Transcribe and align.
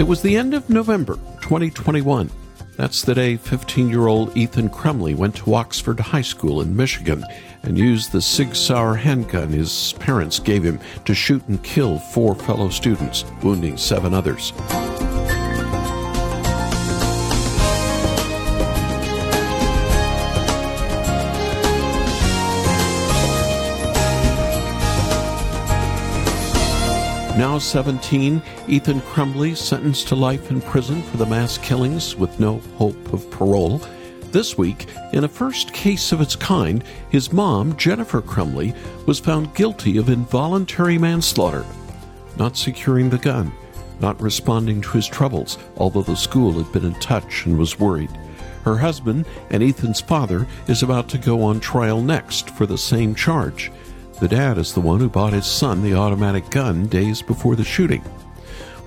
It 0.00 0.08
was 0.08 0.22
the 0.22 0.34
end 0.34 0.54
of 0.54 0.70
November 0.70 1.16
2021. 1.42 2.30
That's 2.78 3.02
the 3.02 3.14
day 3.14 3.36
15 3.36 3.90
year 3.90 4.06
old 4.06 4.34
Ethan 4.34 4.70
Crumbley 4.70 5.14
went 5.14 5.36
to 5.36 5.54
Oxford 5.54 6.00
High 6.00 6.22
School 6.22 6.62
in 6.62 6.74
Michigan 6.74 7.22
and 7.64 7.76
used 7.76 8.10
the 8.10 8.22
Sig 8.22 8.56
Sauer 8.56 8.94
handgun 8.94 9.50
his 9.50 9.92
parents 9.98 10.38
gave 10.38 10.62
him 10.62 10.80
to 11.04 11.12
shoot 11.12 11.46
and 11.48 11.62
kill 11.62 11.98
four 11.98 12.34
fellow 12.34 12.70
students, 12.70 13.26
wounding 13.42 13.76
seven 13.76 14.14
others. 14.14 14.54
Now 27.40 27.56
17, 27.56 28.42
Ethan 28.68 29.00
Crumbley 29.00 29.56
sentenced 29.56 30.08
to 30.08 30.14
life 30.14 30.50
in 30.50 30.60
prison 30.60 31.00
for 31.00 31.16
the 31.16 31.24
mass 31.24 31.56
killings 31.56 32.14
with 32.14 32.38
no 32.38 32.58
hope 32.76 33.14
of 33.14 33.30
parole. 33.30 33.80
This 34.30 34.58
week, 34.58 34.84
in 35.14 35.24
a 35.24 35.28
first 35.28 35.72
case 35.72 36.12
of 36.12 36.20
its 36.20 36.36
kind, 36.36 36.84
his 37.08 37.32
mom, 37.32 37.78
Jennifer 37.78 38.20
Crumbley, 38.20 38.76
was 39.06 39.18
found 39.18 39.54
guilty 39.54 39.96
of 39.96 40.10
involuntary 40.10 40.98
manslaughter, 40.98 41.64
not 42.36 42.58
securing 42.58 43.08
the 43.08 43.16
gun, 43.16 43.50
not 44.00 44.20
responding 44.20 44.82
to 44.82 44.90
his 44.90 45.06
troubles, 45.06 45.56
although 45.78 46.02
the 46.02 46.16
school 46.16 46.52
had 46.52 46.70
been 46.74 46.84
in 46.84 46.94
touch 47.00 47.46
and 47.46 47.56
was 47.56 47.80
worried. 47.80 48.10
Her 48.64 48.76
husband 48.76 49.24
and 49.48 49.62
Ethan's 49.62 50.02
father 50.02 50.46
is 50.68 50.82
about 50.82 51.08
to 51.08 51.16
go 51.16 51.42
on 51.42 51.58
trial 51.58 52.02
next 52.02 52.50
for 52.50 52.66
the 52.66 52.76
same 52.76 53.14
charge. 53.14 53.72
The 54.20 54.28
dad 54.28 54.58
is 54.58 54.74
the 54.74 54.82
one 54.82 55.00
who 55.00 55.08
bought 55.08 55.32
his 55.32 55.46
son 55.46 55.82
the 55.82 55.94
automatic 55.94 56.50
gun 56.50 56.88
days 56.88 57.22
before 57.22 57.56
the 57.56 57.64
shooting. 57.64 58.02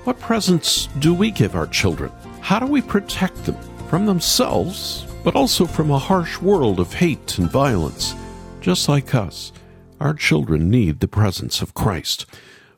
What 0.03 0.19
presents 0.19 0.85
do 0.99 1.11
we 1.11 1.31
give 1.31 1.55
our 1.55 1.65
children? 1.65 2.11
How 2.39 2.59
do 2.59 2.67
we 2.67 2.83
protect 2.83 3.43
them 3.45 3.57
from 3.89 4.05
themselves, 4.05 5.07
but 5.23 5.35
also 5.35 5.65
from 5.65 5.89
a 5.89 5.97
harsh 5.97 6.39
world 6.39 6.79
of 6.79 6.93
hate 6.93 7.39
and 7.39 7.49
violence? 7.49 8.13
Just 8.61 8.87
like 8.87 9.15
us, 9.15 9.51
our 9.99 10.13
children 10.13 10.69
need 10.69 10.99
the 10.99 11.07
presence 11.07 11.63
of 11.63 11.73
Christ. 11.73 12.27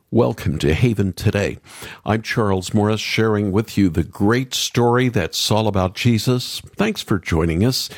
Welcome 0.09 0.57
to 0.59 0.73
Haven 0.73 1.11
Today. 1.11 1.57
I'm 2.05 2.21
Charles 2.21 2.73
Morris, 2.73 3.01
sharing 3.01 3.51
with 3.51 3.77
you 3.77 3.89
the 3.89 4.05
great 4.05 4.53
story 4.53 5.09
that's 5.09 5.51
all 5.51 5.67
about 5.67 5.93
Jesus. 5.93 6.61
Thanks 6.77 7.01
for 7.01 7.19
joining 7.19 7.65
us. 7.65 7.89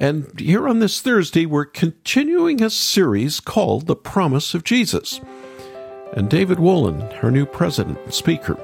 And 0.00 0.40
here 0.40 0.66
on 0.66 0.78
this 0.78 1.02
Thursday, 1.02 1.44
we're 1.44 1.66
continuing 1.66 2.62
a 2.62 2.70
series 2.70 3.38
called 3.38 3.86
The 3.86 3.94
Promise 3.94 4.54
of 4.54 4.64
Jesus. 4.64 5.20
And 6.14 6.30
David 6.30 6.56
Wolin, 6.56 7.22
our 7.22 7.30
new 7.30 7.44
president 7.44 7.98
and 8.04 8.14
speaker, 8.14 8.58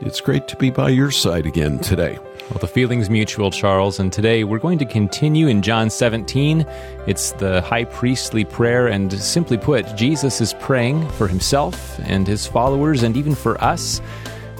it's 0.00 0.20
great 0.20 0.48
to 0.48 0.56
be 0.56 0.70
by 0.70 0.88
your 0.88 1.12
side 1.12 1.46
again 1.46 1.78
today. 1.78 2.18
Well, 2.50 2.58
the 2.60 2.66
feeling's 2.66 3.08
mutual, 3.08 3.52
Charles, 3.52 4.00
and 4.00 4.12
today 4.12 4.42
we're 4.42 4.58
going 4.58 4.80
to 4.80 4.84
continue 4.84 5.46
in 5.46 5.62
John 5.62 5.88
17. 5.88 6.66
It's 7.06 7.30
the 7.34 7.60
high 7.60 7.84
priestly 7.84 8.44
prayer, 8.44 8.88
and 8.88 9.12
simply 9.12 9.58
put, 9.58 9.86
Jesus 9.94 10.40
is 10.40 10.52
praying 10.54 11.08
for 11.10 11.28
himself 11.28 11.96
and 12.00 12.26
his 12.26 12.44
followers, 12.44 13.04
and 13.04 13.16
even 13.16 13.36
for 13.36 13.56
us. 13.62 14.00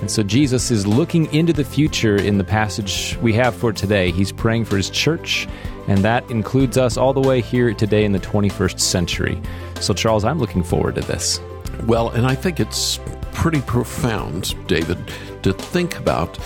And 0.00 0.08
so 0.08 0.22
Jesus 0.22 0.70
is 0.70 0.86
looking 0.86 1.32
into 1.34 1.52
the 1.52 1.64
future 1.64 2.16
in 2.16 2.38
the 2.38 2.44
passage 2.44 3.18
we 3.20 3.32
have 3.32 3.56
for 3.56 3.72
today. 3.72 4.12
He's 4.12 4.30
praying 4.30 4.66
for 4.66 4.76
his 4.76 4.88
church, 4.88 5.48
and 5.88 5.98
that 5.98 6.28
includes 6.30 6.78
us 6.78 6.96
all 6.96 7.12
the 7.12 7.20
way 7.20 7.40
here 7.40 7.72
today 7.74 8.04
in 8.04 8.12
the 8.12 8.18
21st 8.18 8.80
century. 8.80 9.40
So, 9.80 9.94
Charles, 9.94 10.24
I'm 10.24 10.38
looking 10.38 10.62
forward 10.62 10.94
to 10.96 11.00
this. 11.02 11.40
Well, 11.86 12.10
and 12.10 12.26
I 12.26 12.34
think 12.34 12.60
it's 12.60 13.00
pretty 13.32 13.60
profound, 13.62 14.54
David, 14.66 14.98
to 15.42 15.52
think 15.52 15.98
about, 15.98 16.38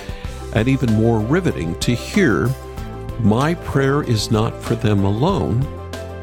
and 0.55 0.69
even 0.69 0.93
more 0.95 1.20
riveting 1.20 1.78
to 1.81 1.95
hear 1.95 2.48
my 3.20 3.55
prayer 3.55 4.03
is 4.03 4.31
not 4.31 4.55
for 4.62 4.75
them 4.75 5.05
alone. 5.05 5.67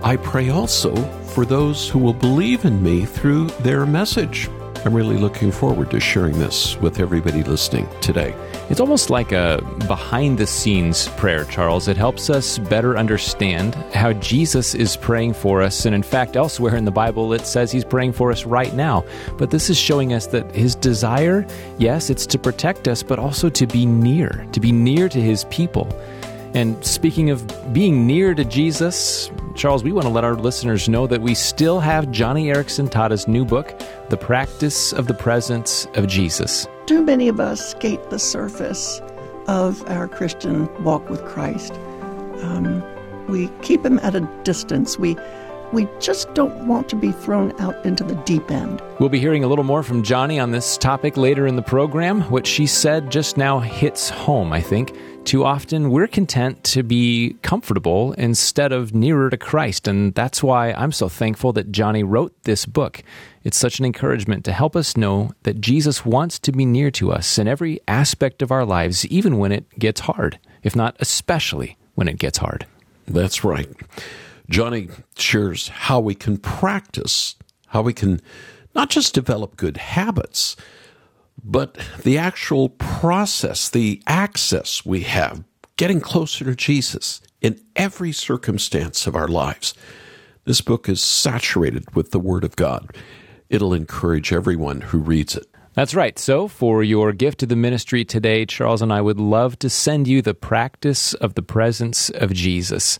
I 0.03 0.15
pray 0.17 0.49
also 0.49 0.95
for 1.33 1.45
those 1.45 1.89
who 1.89 1.99
will 1.99 2.13
believe 2.13 2.65
in 2.65 2.83
me 2.83 3.05
through 3.05 3.47
their 3.61 3.85
message. 3.85 4.47
I'm 4.85 4.93
really 4.93 5.17
looking 5.17 5.51
forward 5.51 5.89
to 5.91 5.99
sharing 5.99 6.37
this 6.37 6.77
with 6.77 6.99
everybody 6.99 7.41
listening 7.41 7.87
today. 8.01 8.35
It's 8.73 8.81
almost 8.81 9.11
like 9.11 9.31
a 9.31 9.61
behind 9.87 10.39
the 10.39 10.47
scenes 10.47 11.07
prayer, 11.09 11.45
Charles. 11.45 11.87
It 11.87 11.95
helps 11.95 12.31
us 12.31 12.57
better 12.57 12.97
understand 12.97 13.75
how 13.93 14.13
Jesus 14.13 14.73
is 14.73 14.97
praying 14.97 15.35
for 15.35 15.61
us. 15.61 15.85
And 15.85 15.93
in 15.93 16.01
fact, 16.01 16.35
elsewhere 16.35 16.75
in 16.75 16.85
the 16.85 16.89
Bible, 16.91 17.33
it 17.33 17.45
says 17.45 17.71
he's 17.71 17.85
praying 17.85 18.13
for 18.13 18.31
us 18.31 18.45
right 18.45 18.73
now. 18.73 19.05
But 19.37 19.51
this 19.51 19.69
is 19.69 19.77
showing 19.77 20.11
us 20.11 20.25
that 20.25 20.55
his 20.55 20.73
desire, 20.73 21.45
yes, 21.77 22.09
it's 22.09 22.25
to 22.25 22.39
protect 22.39 22.87
us, 22.87 23.03
but 23.03 23.19
also 23.19 23.47
to 23.47 23.67
be 23.67 23.85
near, 23.85 24.43
to 24.53 24.59
be 24.59 24.71
near 24.71 25.07
to 25.07 25.21
his 25.21 25.43
people. 25.51 25.87
And 26.53 26.83
speaking 26.85 27.31
of 27.31 27.73
being 27.73 28.05
near 28.05 28.35
to 28.35 28.45
Jesus, 28.45 29.31
Charles, 29.55 29.83
we 29.83 29.91
want 29.91 30.05
to 30.05 30.13
let 30.13 30.23
our 30.23 30.35
listeners 30.35 30.87
know 30.87 31.07
that 31.07 31.21
we 31.21 31.33
still 31.33 31.79
have 31.79 32.05
Joni 32.05 32.45
Eareckson 32.45 32.91
Tada's 32.91 33.27
new 33.27 33.43
book, 33.43 33.73
The 34.09 34.17
Practice 34.17 34.93
of 34.93 35.07
the 35.07 35.15
Presence 35.15 35.87
of 35.95 36.07
Jesus. 36.07 36.67
Too 36.85 37.03
many 37.03 37.27
of 37.27 37.39
us 37.39 37.71
skate 37.71 38.09
the 38.11 38.19
surface 38.19 39.01
of 39.47 39.83
our 39.89 40.07
Christian 40.07 40.69
walk 40.83 41.09
with 41.09 41.25
Christ. 41.25 41.73
Um, 42.43 42.83
we 43.27 43.47
keep 43.61 43.83
him 43.83 43.99
at 43.99 44.15
a 44.15 44.21
distance. 44.43 44.99
We 44.99 45.17
we 45.71 45.87
just 45.99 46.31
don't 46.35 46.67
want 46.67 46.87
to 46.89 46.95
be 46.95 47.11
thrown 47.11 47.59
out 47.59 47.83
into 47.83 48.03
the 48.03 48.13
deep 48.25 48.51
end. 48.51 48.79
We'll 48.99 49.09
be 49.09 49.19
hearing 49.19 49.43
a 49.43 49.47
little 49.47 49.63
more 49.63 49.81
from 49.81 50.03
Joni 50.03 50.41
on 50.41 50.51
this 50.51 50.77
topic 50.77 51.17
later 51.17 51.47
in 51.47 51.55
the 51.55 51.63
program. 51.63 52.21
What 52.29 52.45
she 52.45 52.67
said 52.67 53.09
just 53.09 53.37
now 53.37 53.59
hits 53.59 54.07
home, 54.07 54.53
I 54.53 54.61
think. 54.61 54.95
Too 55.25 55.45
often, 55.45 55.89
we're 55.89 56.07
content 56.07 56.63
to 56.65 56.83
be 56.83 57.37
comfortable 57.41 58.11
instead 58.13 58.71
of 58.71 58.93
nearer 58.93 59.29
to 59.29 59.37
Christ. 59.37 59.87
And 59.87 60.13
that's 60.13 60.43
why 60.43 60.73
I'm 60.73 60.91
so 60.91 61.07
thankful 61.07 61.53
that 61.53 61.71
Joni 61.71 62.03
wrote 62.05 62.33
this 62.43 62.65
book. 62.65 63.01
It's 63.43 63.57
such 63.57 63.79
an 63.79 63.85
encouragement 63.85 64.43
to 64.45 64.51
help 64.51 64.75
us 64.75 64.97
know 64.97 65.31
that 65.43 65.61
Jesus 65.61 66.05
wants 66.05 66.39
to 66.39 66.51
be 66.51 66.65
near 66.65 66.91
to 66.91 67.11
us 67.11 67.39
in 67.39 67.47
every 67.47 67.79
aspect 67.87 68.41
of 68.41 68.51
our 68.51 68.65
lives, 68.65 69.05
even 69.07 69.37
when 69.37 69.51
it 69.51 69.67
gets 69.79 70.01
hard, 70.01 70.39
if 70.61 70.75
not 70.75 70.95
especially 70.99 71.77
when 71.95 72.07
it 72.07 72.19
gets 72.19 72.37
hard. 72.37 72.67
That's 73.07 73.43
right. 73.43 73.69
Joni 74.51 74.91
shares 75.15 75.69
how 75.69 75.99
we 75.99 76.15
can 76.15 76.37
practice, 76.37 77.35
how 77.67 77.81
we 77.81 77.93
can 77.93 78.21
not 78.75 78.89
just 78.89 79.13
develop 79.13 79.55
good 79.55 79.77
habits, 79.77 80.55
but 81.43 81.77
the 82.03 82.17
actual 82.17 82.69
process, 82.69 83.69
the 83.69 84.01
access 84.07 84.85
we 84.85 85.01
have, 85.01 85.43
getting 85.77 86.01
closer 86.01 86.45
to 86.45 86.55
Jesus 86.55 87.21
in 87.41 87.59
every 87.75 88.11
circumstance 88.11 89.07
of 89.07 89.15
our 89.15 89.27
lives. 89.27 89.73
This 90.45 90.61
book 90.61 90.89
is 90.89 91.01
saturated 91.01 91.95
with 91.95 92.11
the 92.11 92.19
Word 92.19 92.43
of 92.43 92.55
God. 92.55 92.95
It'll 93.49 93.73
encourage 93.73 94.33
everyone 94.33 94.81
who 94.81 94.97
reads 94.97 95.35
it. 95.35 95.47
That's 95.73 95.95
right. 95.95 96.19
So, 96.19 96.47
for 96.47 96.83
your 96.83 97.13
gift 97.13 97.39
to 97.39 97.45
the 97.47 97.55
ministry 97.55 98.05
today, 98.05 98.45
Charles 98.45 98.81
and 98.81 98.93
I 98.93 99.01
would 99.01 99.19
love 99.19 99.57
to 99.59 99.69
send 99.69 100.07
you 100.07 100.21
the 100.21 100.35
practice 100.35 101.13
of 101.15 101.33
the 101.33 101.41
presence 101.41 102.09
of 102.11 102.31
Jesus. 102.31 102.99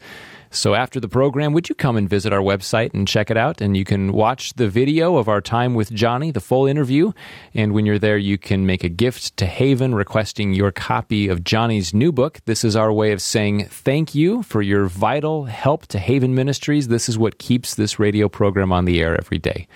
So 0.54 0.76
after 0.76 1.00
the 1.00 1.10
program, 1.10 1.52
would 1.54 1.68
you 1.68 1.74
come 1.74 1.98
and 1.98 2.08
visit 2.08 2.32
our 2.32 2.40
website 2.40 2.94
and 2.94 3.08
check 3.08 3.32
it 3.32 3.38
out? 3.38 3.60
And 3.60 3.76
you 3.76 3.84
can 3.84 4.14
watch 4.14 4.54
the 4.54 4.70
video 4.70 5.18
of 5.18 5.28
our 5.28 5.42
time 5.42 5.74
with 5.74 5.90
Joni, 5.90 6.32
the 6.32 6.40
full 6.40 6.68
interview. 6.68 7.12
And 7.56 7.74
when 7.74 7.88
you're 7.88 7.98
there, 7.98 8.20
you 8.20 8.38
can 8.38 8.68
make 8.68 8.84
a 8.84 8.90
gift 8.90 9.36
to 9.38 9.48
Haven 9.48 9.96
requesting 9.96 10.54
your 10.54 10.72
copy 10.72 11.28
of 11.28 11.44
Joni's 11.44 11.92
new 11.92 12.12
book. 12.12 12.40
This 12.46 12.64
is 12.64 12.76
our 12.76 12.94
way 12.94 13.14
of 13.14 13.22
saying 13.22 13.66
thank 13.66 14.14
you 14.14 14.44
for 14.44 14.62
your 14.62 14.86
vital 14.86 15.46
help 15.46 15.88
to 15.88 15.98
Haven 15.98 16.36
Ministries. 16.36 16.88
This 16.88 17.10
is 17.10 17.18
what 17.18 17.40
keeps 17.40 17.74
this 17.74 17.98
radio 17.98 18.30
program 18.30 18.72
on 18.72 18.86
the 18.86 19.02
air 19.02 19.18
every 19.18 19.40
day. 19.40 19.68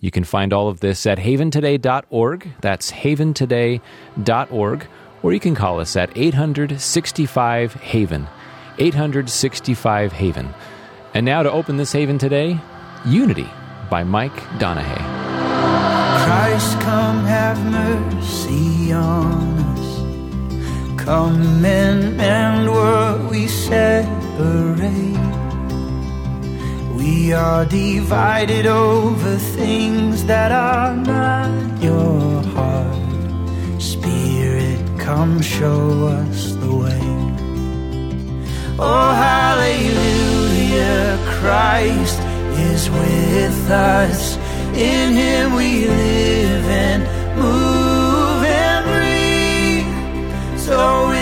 You 0.00 0.10
can 0.10 0.24
find 0.24 0.52
all 0.52 0.68
of 0.68 0.80
this 0.80 1.06
at 1.06 1.18
haventoday.org. 1.18 2.48
That's 2.60 2.90
haventoday.org. 2.90 4.86
Or 5.22 5.32
you 5.32 5.40
can 5.40 5.54
call 5.54 5.78
us 5.78 5.94
at 5.94 6.10
865 6.18 7.74
Haven. 7.74 8.26
865 8.78 10.12
Haven. 10.12 10.54
And 11.14 11.24
now 11.24 11.42
to 11.42 11.50
open 11.50 11.76
this 11.76 11.92
haven 11.92 12.18
today, 12.18 12.58
Unity 13.06 13.48
by 13.90 14.02
Mike 14.02 14.36
Donehey. 14.58 15.24
Christ, 16.24 16.80
come 16.80 17.24
have 17.24 17.62
mercy 17.70 18.92
on 18.92 19.58
us. 19.58 21.04
Come 21.04 21.64
and 21.64 22.16
mend 22.16 22.70
what 22.70 23.30
we 23.30 23.46
separate. 23.46 25.14
We 26.96 27.32
are 27.32 27.66
divided 27.66 28.66
over 28.66 29.36
things 29.36 30.24
that 30.24 30.50
are 30.50 30.96
not 30.96 31.82
your 31.82 32.42
heart. 32.54 33.82
Spirit, 33.82 34.98
come 34.98 35.42
show 35.42 36.06
us 36.06 36.54
the 36.54 36.74
way. 36.74 37.23
Oh, 38.76 39.14
hallelujah, 39.14 41.16
Christ 41.38 42.18
is 42.58 42.90
with 42.90 43.70
us. 43.70 44.36
In 44.74 45.12
him 45.12 45.54
we 45.54 45.86
live 45.86 46.64
and 46.66 47.04
move 47.38 48.42
and 48.44 48.84
breathe. 48.84 49.86
surrendered 50.58 51.13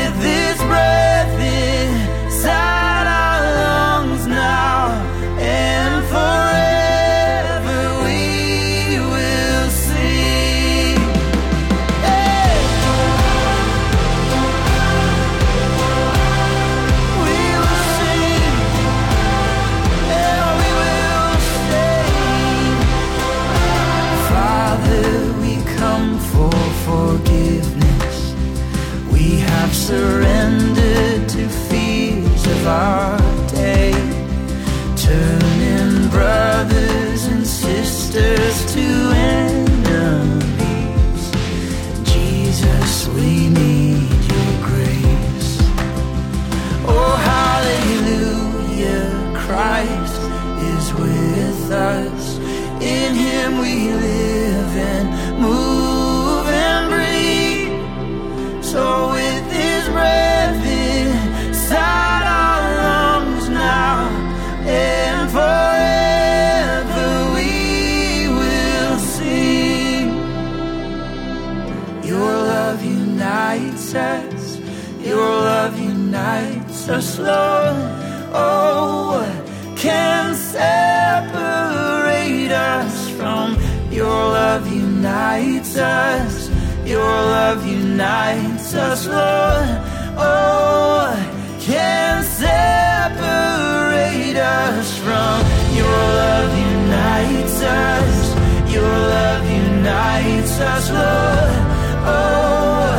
In 52.82 53.14
him 53.14 53.58
we 53.58 53.93
live 53.93 54.76
and 54.76 55.06
move 55.40 56.46
and 56.49 56.90
breathe. 56.90 58.64
So 58.64 59.12
with 59.12 59.52
his 59.52 59.88
breath 59.88 60.67
inside 60.67 62.25
our 62.26 62.61
lungs 62.82 63.49
now 63.49 64.08
and 64.67 65.31
forever 65.31 67.11
we 67.37 68.29
will 68.38 68.99
sing. 68.99 70.08
Your 72.02 72.32
love 72.52 72.82
unites 72.84 73.94
us. 73.94 74.58
Your 75.00 75.31
love 75.50 75.79
unites 75.79 76.88
us, 76.88 77.19
Lord. 77.20 77.92
Unites 85.12 85.76
us. 85.76 86.49
Your 86.87 87.05
love 87.05 87.67
unites 87.67 88.75
us, 88.75 89.06
Lord. 89.06 89.69
Oh, 90.17 91.14
can 91.61 92.25
separate 92.25 93.26
us 94.37 94.99
from 95.05 95.44
your 95.76 96.00
love 96.20 96.53
unites 96.59 97.61
us. 97.61 98.35
Your 98.73 98.94
love 99.14 99.44
unites 99.50 100.59
us, 100.73 100.91
Lord. 100.91 101.53
Oh, 102.08 102.92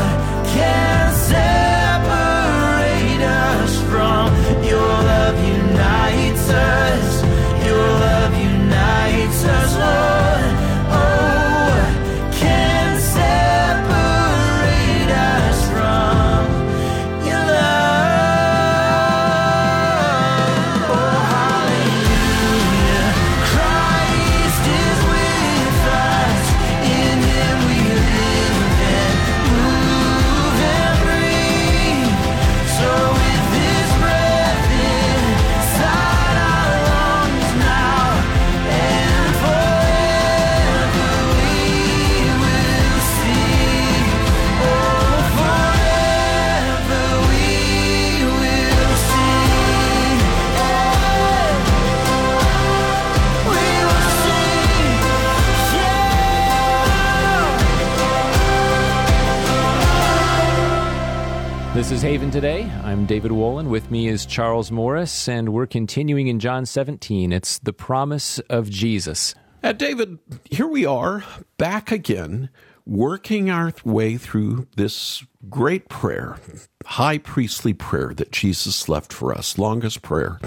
This 61.84 61.92
is 61.92 62.02
Haven 62.02 62.32
Today. 62.32 62.64
I'm 62.86 63.06
David 63.06 63.32
Wolin. 63.32 63.68
With 63.68 63.92
me 63.92 64.08
is 64.08 64.26
Charles 64.26 64.72
Morris, 64.72 65.28
and 65.28 65.50
we're 65.50 65.68
continuing 65.68 66.30
in 66.30 66.40
John 66.40 66.66
17. 66.66 67.34
It's 67.34 67.60
the 67.60 67.74
promise 67.74 68.40
of 68.50 68.70
Jesus. 68.70 69.36
Uh, 69.62 69.74
David, 69.74 70.18
here 70.50 70.66
we 70.66 70.86
are 70.86 71.26
back 71.58 71.92
again, 71.92 72.50
working 72.86 73.50
our 73.50 73.74
way 73.84 74.16
through 74.16 74.66
this 74.78 75.26
great 75.50 75.90
prayer, 75.90 76.38
high 76.86 77.18
priestly 77.18 77.74
prayer 77.74 78.14
that 78.14 78.32
Jesus 78.32 78.88
left 78.88 79.12
for 79.12 79.38
us, 79.38 79.58
longest 79.58 80.02
prayer 80.02 80.40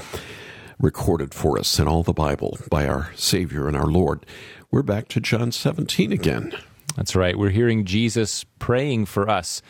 recorded 0.81 1.35
for 1.35 1.59
us 1.59 1.79
in 1.79 1.87
all 1.87 2.03
the 2.03 2.15
Bible 2.15 2.57
by 2.71 2.89
our 2.89 3.13
Savior 3.15 3.69
and 3.69 3.77
our 3.77 3.89
Lord. 3.89 4.25
We're 4.71 4.81
back 4.81 5.09
to 5.09 5.21
John 5.21 5.53
17 5.53 6.13
again. 6.13 6.55
That's 6.97 7.15
right. 7.15 7.39
We're 7.39 7.51
hearing 7.51 7.85
Jesus 7.85 8.45
praying 8.59 9.05
for 9.05 9.29
us. 9.29 9.61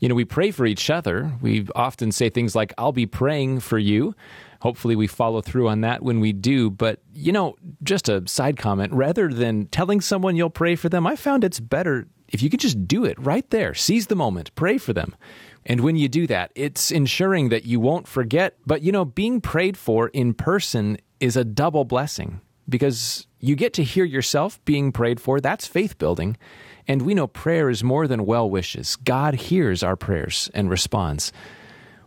You 0.00 0.08
know, 0.08 0.14
we 0.14 0.24
pray 0.24 0.50
for 0.50 0.66
each 0.66 0.90
other. 0.90 1.30
We 1.40 1.68
often 1.74 2.10
say 2.10 2.30
things 2.30 2.56
like, 2.56 2.72
I'll 2.78 2.92
be 2.92 3.06
praying 3.06 3.60
for 3.60 3.78
you. 3.78 4.14
Hopefully, 4.60 4.96
we 4.96 5.06
follow 5.06 5.40
through 5.40 5.68
on 5.68 5.82
that 5.82 6.02
when 6.02 6.20
we 6.20 6.32
do. 6.32 6.70
But, 6.70 7.00
you 7.14 7.32
know, 7.32 7.56
just 7.82 8.08
a 8.08 8.26
side 8.26 8.56
comment 8.56 8.92
rather 8.92 9.28
than 9.28 9.66
telling 9.66 10.00
someone 10.00 10.36
you'll 10.36 10.50
pray 10.50 10.74
for 10.74 10.88
them, 10.88 11.06
I 11.06 11.16
found 11.16 11.44
it's 11.44 11.60
better 11.60 12.08
if 12.28 12.42
you 12.42 12.50
could 12.50 12.60
just 12.60 12.86
do 12.86 13.04
it 13.04 13.18
right 13.18 13.48
there. 13.50 13.74
Seize 13.74 14.06
the 14.06 14.16
moment, 14.16 14.54
pray 14.54 14.78
for 14.78 14.92
them. 14.92 15.14
And 15.66 15.80
when 15.80 15.96
you 15.96 16.08
do 16.08 16.26
that, 16.26 16.52
it's 16.54 16.90
ensuring 16.90 17.50
that 17.50 17.64
you 17.64 17.80
won't 17.80 18.08
forget. 18.08 18.56
But, 18.66 18.82
you 18.82 18.92
know, 18.92 19.04
being 19.04 19.40
prayed 19.40 19.76
for 19.76 20.08
in 20.08 20.32
person 20.32 20.98
is 21.20 21.36
a 21.36 21.44
double 21.44 21.84
blessing 21.84 22.40
because 22.68 23.26
you 23.40 23.56
get 23.56 23.74
to 23.74 23.84
hear 23.84 24.04
yourself 24.04 24.64
being 24.64 24.92
prayed 24.92 25.20
for. 25.20 25.40
That's 25.40 25.66
faith 25.66 25.98
building. 25.98 26.36
And 26.90 27.02
we 27.02 27.14
know 27.14 27.28
prayer 27.28 27.70
is 27.70 27.84
more 27.84 28.08
than 28.08 28.26
well 28.26 28.50
wishes. 28.50 28.96
God 28.96 29.34
hears 29.34 29.84
our 29.84 29.94
prayers 29.94 30.50
and 30.52 30.68
responds. 30.68 31.32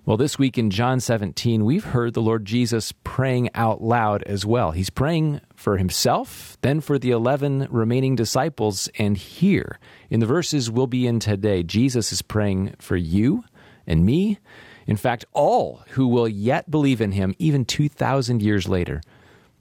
Well, 0.06 0.18
this 0.18 0.38
week 0.38 0.58
in 0.58 0.72
John 0.72 1.00
17, 1.00 1.64
we've 1.64 1.86
heard 1.86 2.14
the 2.14 2.22
Lord 2.22 2.44
Jesus 2.44 2.94
praying 3.06 3.50
out 3.56 3.82
loud 3.82 4.24
as 4.24 4.46
well. 4.46 4.72
He's 4.72 4.90
praying 4.90 5.40
for 5.56 5.78
himself, 5.78 6.58
then 6.60 6.82
for 6.82 7.00
the 7.00 7.12
11 7.12 7.68
remaining 7.70 8.18
disciples, 8.18 8.90
and 9.00 9.16
here 9.16 9.80
in 10.10 10.20
the 10.20 10.26
verses 10.26 10.70
we'll 10.70 10.88
be 10.88 11.08
in 11.08 11.22
today, 11.22 11.64
Jesus 11.64 12.12
is 12.12 12.22
praying 12.22 12.76
for 12.78 12.98
you 12.98 13.46
and 13.88 14.06
me. 14.06 14.38
In 14.86 14.98
fact, 14.98 15.24
all 15.32 15.82
who 15.92 16.10
will 16.10 16.28
yet 16.28 16.70
believe 16.70 17.00
in 17.00 17.14
him, 17.14 17.36
even 17.40 17.64
2,000 17.64 18.42
years 18.42 18.68
later. 18.68 19.02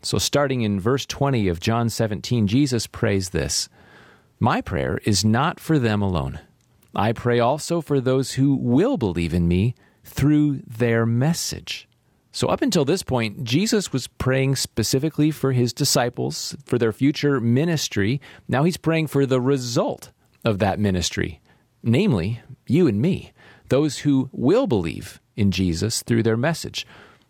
So, 0.02 0.18
starting 0.18 0.62
in 0.62 0.80
verse 0.80 1.06
20 1.06 1.46
of 1.46 1.60
John 1.60 1.90
17, 1.90 2.48
Jesus 2.48 2.88
prays 2.88 3.30
this 3.30 3.68
My 4.42 4.60
prayer 4.60 4.98
is 5.04 5.24
not 5.24 5.60
for 5.60 5.78
them 5.78 6.02
alone. 6.02 6.40
I 6.96 7.12
pray 7.12 7.38
also 7.38 7.80
for 7.80 8.00
those 8.00 8.32
who 8.32 8.56
will 8.56 8.96
believe 8.96 9.32
in 9.32 9.46
me 9.46 9.76
through 10.02 10.62
their 10.66 11.06
message. 11.06 11.88
So, 12.32 12.48
up 12.48 12.60
until 12.60 12.84
this 12.84 13.04
point, 13.04 13.44
Jesus 13.44 13.92
was 13.92 14.08
praying 14.08 14.56
specifically 14.56 15.30
for 15.30 15.52
his 15.52 15.72
disciples, 15.72 16.56
for 16.64 16.76
their 16.76 16.92
future 16.92 17.38
ministry. 17.38 18.20
Now 18.48 18.64
he's 18.64 18.76
praying 18.76 19.06
for 19.06 19.26
the 19.26 19.40
result 19.40 20.10
of 20.44 20.58
that 20.58 20.80
ministry, 20.80 21.40
namely, 21.84 22.40
you 22.66 22.88
and 22.88 23.00
me, 23.00 23.30
those 23.68 23.98
who 23.98 24.28
will 24.32 24.66
believe 24.66 25.20
in 25.36 25.52
Jesus 25.52 26.02
through 26.02 26.24
their 26.24 26.36
message. 26.36 26.84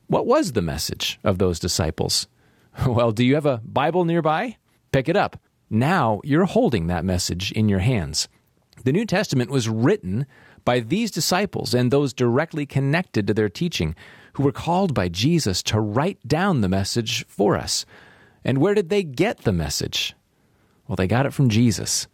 What 0.07 0.25
was 0.25 0.53
the 0.53 0.63
message 0.63 1.21
of 1.25 1.37
those 1.37 1.61
disciples? 1.61 2.27
Well, 2.87 3.13
do 3.13 3.23
you 3.23 3.35
have 3.35 3.45
a 3.45 3.61
Bible 3.63 4.07
nearby? 4.07 4.57
Pick 4.93 5.11
it 5.11 5.17
up. 5.17 5.39
Now 5.73 6.21
you're 6.23 6.45
holding 6.45 6.89
that 6.89 7.03
message 7.03 7.51
in 7.51 7.67
your 7.67 7.79
hands. 7.79 8.29
The 8.85 8.93
New 8.93 9.07
Testament 9.07 9.51
was 9.51 9.71
written 9.71 10.27
by 10.67 10.81
these 10.81 11.11
disciples 11.11 11.73
and 11.73 11.91
those 11.91 12.13
directly 12.13 12.67
connected 12.67 13.27
to 13.27 13.33
their 13.33 13.49
teaching, 13.49 13.97
who 14.35 14.43
were 14.43 14.53
called 14.53 14.93
by 14.93 15.09
Jesus 15.09 15.63
to 15.65 15.81
write 15.81 16.29
down 16.29 16.61
the 16.61 16.69
message 16.69 17.25
for 17.27 17.57
us. 17.57 17.87
And 18.45 18.59
where 18.59 18.75
did 18.75 18.91
they 18.91 19.03
get 19.03 19.39
the 19.39 19.53
message? 19.53 20.15
Well, 20.87 20.97
they 20.97 21.07
got 21.07 21.25
it 21.25 21.33
from 21.33 21.49
Jesus. 21.49 22.07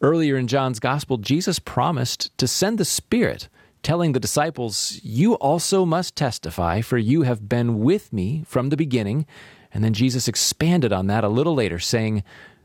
Earlier 0.00 0.36
in 0.36 0.46
John's 0.46 0.78
Gospel, 0.78 1.16
Jesus 1.16 1.58
promised 1.58 2.36
to 2.38 2.46
send 2.46 2.78
the 2.78 2.84
Spirit, 2.84 3.48
telling 3.82 4.12
the 4.12 4.20
disciples, 4.20 5.00
You 5.02 5.34
also 5.34 5.84
must 5.84 6.14
testify, 6.14 6.80
for 6.80 6.96
you 6.96 7.22
have 7.22 7.48
been 7.48 7.80
with 7.80 8.12
me 8.12 8.44
from 8.46 8.68
the 8.68 8.76
beginning. 8.76 9.26
And 9.74 9.82
then 9.82 9.94
Jesus 9.94 10.28
expanded 10.28 10.92
on 10.92 11.08
that 11.08 11.24
a 11.24 11.28
little 11.28 11.54
later, 11.54 11.80
saying, 11.80 12.22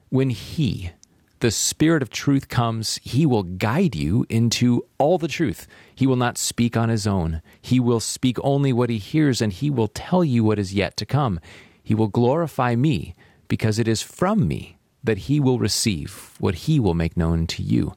When 0.09 0.29
He, 0.29 0.91
the 1.39 1.51
Spirit 1.51 2.01
of 2.01 2.09
truth 2.09 2.47
comes, 2.47 2.99
He 3.03 3.25
will 3.25 3.43
guide 3.43 3.95
you 3.95 4.25
into 4.29 4.85
all 4.97 5.17
the 5.17 5.27
truth. 5.27 5.67
He 5.93 6.07
will 6.07 6.15
not 6.15 6.37
speak 6.37 6.77
on 6.77 6.89
His 6.89 7.05
own. 7.07 7.41
He 7.61 7.79
will 7.79 7.99
speak 7.99 8.37
only 8.43 8.71
what 8.71 8.89
He 8.89 8.97
hears, 8.97 9.41
and 9.41 9.51
He 9.51 9.69
will 9.69 9.87
tell 9.87 10.23
you 10.23 10.43
what 10.43 10.59
is 10.59 10.73
yet 10.73 10.97
to 10.97 11.05
come. 11.05 11.39
He 11.83 11.93
will 11.93 12.07
glorify 12.07 12.75
me, 12.75 13.15
because 13.47 13.79
it 13.79 13.87
is 13.87 14.01
from 14.01 14.47
me 14.47 14.77
that 15.03 15.19
He 15.19 15.39
will 15.39 15.59
receive 15.59 16.35
what 16.39 16.55
He 16.55 16.79
will 16.79 16.95
make 16.95 17.15
known 17.15 17.47
to 17.47 17.63
you. 17.63 17.93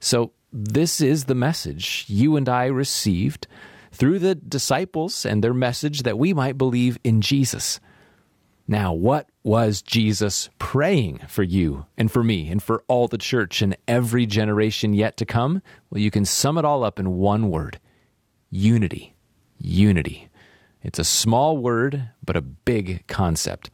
So, 0.00 0.32
this 0.52 1.00
is 1.00 1.24
the 1.24 1.34
message 1.34 2.04
you 2.08 2.36
and 2.36 2.48
I 2.48 2.66
received 2.66 3.46
through 3.90 4.18
the 4.18 4.34
disciples 4.34 5.24
and 5.24 5.42
their 5.42 5.54
message 5.54 6.02
that 6.02 6.18
we 6.18 6.34
might 6.34 6.58
believe 6.58 6.98
in 7.04 7.20
Jesus. 7.20 7.80
Now, 8.72 8.94
what 8.94 9.28
was 9.42 9.82
Jesus 9.82 10.48
praying 10.58 11.18
for 11.28 11.42
you 11.42 11.84
and 11.98 12.10
for 12.10 12.24
me 12.24 12.48
and 12.48 12.62
for 12.62 12.82
all 12.88 13.06
the 13.06 13.18
church 13.18 13.60
and 13.60 13.76
every 13.86 14.24
generation 14.24 14.94
yet 14.94 15.18
to 15.18 15.26
come? 15.26 15.60
Well, 15.90 16.00
you 16.00 16.10
can 16.10 16.24
sum 16.24 16.56
it 16.56 16.64
all 16.64 16.82
up 16.82 16.98
in 16.98 17.18
one 17.18 17.50
word 17.50 17.78
unity. 18.48 19.14
Unity. 19.58 20.30
It's 20.82 20.98
a 20.98 21.04
small 21.04 21.58
word, 21.58 22.08
but 22.24 22.34
a 22.34 22.40
big 22.40 23.06
concept. 23.08 23.68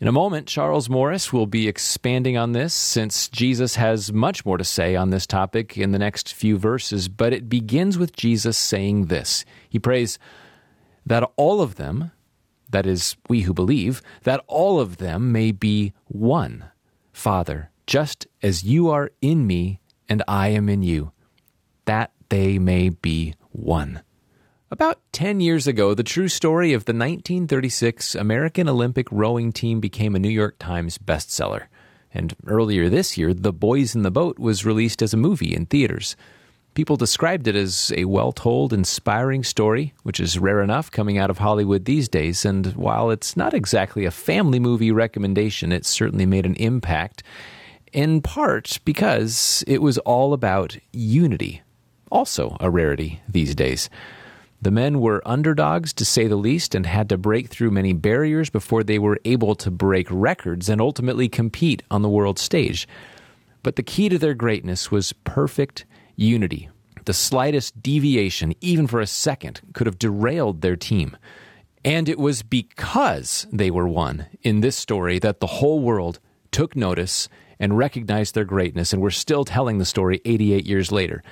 In 0.00 0.06
a 0.06 0.12
moment, 0.12 0.46
Charles 0.46 0.90
Morris 0.90 1.32
will 1.32 1.46
be 1.46 1.66
expanding 1.66 2.36
on 2.36 2.52
this 2.52 2.74
since 2.74 3.30
Jesus 3.30 3.76
has 3.76 4.12
much 4.12 4.44
more 4.44 4.58
to 4.58 4.64
say 4.64 4.96
on 4.96 5.08
this 5.08 5.26
topic 5.26 5.78
in 5.78 5.92
the 5.92 5.98
next 5.98 6.34
few 6.34 6.58
verses, 6.58 7.08
but 7.08 7.32
it 7.32 7.48
begins 7.48 7.96
with 7.96 8.14
Jesus 8.14 8.58
saying 8.58 9.06
this. 9.06 9.46
He 9.70 9.78
prays 9.78 10.18
that 11.06 11.26
all 11.36 11.62
of 11.62 11.76
them, 11.76 12.10
that 12.70 12.86
is, 12.86 13.16
we 13.28 13.42
who 13.42 13.54
believe, 13.54 14.02
that 14.22 14.44
all 14.46 14.80
of 14.80 14.96
them 14.96 15.32
may 15.32 15.52
be 15.52 15.92
one. 16.06 16.64
Father, 17.12 17.70
just 17.86 18.26
as 18.42 18.64
you 18.64 18.90
are 18.90 19.10
in 19.20 19.46
me 19.46 19.80
and 20.08 20.22
I 20.26 20.48
am 20.48 20.68
in 20.68 20.82
you, 20.82 21.12
that 21.84 22.12
they 22.28 22.58
may 22.58 22.88
be 22.88 23.34
one. 23.50 24.02
About 24.68 25.00
10 25.12 25.40
years 25.40 25.68
ago, 25.68 25.94
the 25.94 26.02
true 26.02 26.26
story 26.28 26.72
of 26.72 26.86
the 26.86 26.92
1936 26.92 28.16
American 28.16 28.68
Olympic 28.68 29.06
rowing 29.12 29.52
team 29.52 29.78
became 29.78 30.16
a 30.16 30.18
New 30.18 30.28
York 30.28 30.56
Times 30.58 30.98
bestseller. 30.98 31.66
And 32.12 32.34
earlier 32.46 32.88
this 32.88 33.16
year, 33.16 33.32
The 33.32 33.52
Boys 33.52 33.94
in 33.94 34.02
the 34.02 34.10
Boat 34.10 34.38
was 34.38 34.66
released 34.66 35.02
as 35.02 35.14
a 35.14 35.18
movie 35.18 35.54
in 35.54 35.66
theaters. 35.66 36.16
People 36.76 36.96
described 36.96 37.48
it 37.48 37.56
as 37.56 37.90
a 37.96 38.04
well 38.04 38.32
told, 38.32 38.74
inspiring 38.74 39.42
story, 39.42 39.94
which 40.02 40.20
is 40.20 40.38
rare 40.38 40.60
enough 40.60 40.90
coming 40.90 41.16
out 41.16 41.30
of 41.30 41.38
Hollywood 41.38 41.86
these 41.86 42.06
days. 42.06 42.44
And 42.44 42.66
while 42.76 43.10
it's 43.10 43.34
not 43.34 43.54
exactly 43.54 44.04
a 44.04 44.10
family 44.10 44.60
movie 44.60 44.92
recommendation, 44.92 45.72
it 45.72 45.86
certainly 45.86 46.26
made 46.26 46.44
an 46.44 46.54
impact, 46.56 47.22
in 47.94 48.20
part 48.20 48.78
because 48.84 49.64
it 49.66 49.80
was 49.80 49.96
all 49.96 50.34
about 50.34 50.76
unity, 50.92 51.62
also 52.10 52.58
a 52.60 52.68
rarity 52.68 53.22
these 53.26 53.54
days. 53.54 53.88
The 54.60 54.70
men 54.70 55.00
were 55.00 55.26
underdogs, 55.26 55.94
to 55.94 56.04
say 56.04 56.26
the 56.26 56.36
least, 56.36 56.74
and 56.74 56.84
had 56.84 57.08
to 57.08 57.16
break 57.16 57.48
through 57.48 57.70
many 57.70 57.94
barriers 57.94 58.50
before 58.50 58.84
they 58.84 58.98
were 58.98 59.18
able 59.24 59.54
to 59.54 59.70
break 59.70 60.08
records 60.10 60.68
and 60.68 60.82
ultimately 60.82 61.30
compete 61.30 61.82
on 61.90 62.02
the 62.02 62.10
world 62.10 62.38
stage. 62.38 62.86
But 63.62 63.76
the 63.76 63.82
key 63.82 64.10
to 64.10 64.18
their 64.18 64.34
greatness 64.34 64.90
was 64.90 65.14
perfect 65.24 65.86
unity. 66.16 66.68
The 67.04 67.14
slightest 67.14 67.80
deviation, 67.82 68.54
even 68.60 68.86
for 68.86 69.00
a 69.00 69.06
second, 69.06 69.60
could 69.72 69.86
have 69.86 69.98
derailed 69.98 70.60
their 70.60 70.76
team. 70.76 71.16
And 71.84 72.08
it 72.08 72.18
was 72.18 72.42
because 72.42 73.46
they 73.52 73.70
were 73.70 73.86
one 73.86 74.26
in 74.42 74.60
this 74.60 74.76
story 74.76 75.20
that 75.20 75.38
the 75.38 75.46
whole 75.46 75.80
world 75.80 76.18
took 76.50 76.74
notice 76.74 77.28
and 77.60 77.78
recognized 77.78 78.34
their 78.34 78.44
greatness, 78.44 78.92
and 78.92 79.00
we're 79.00 79.10
still 79.10 79.44
telling 79.44 79.78
the 79.78 79.84
story 79.84 80.20
88 80.24 80.66
years 80.66 80.90
later. 80.90 81.22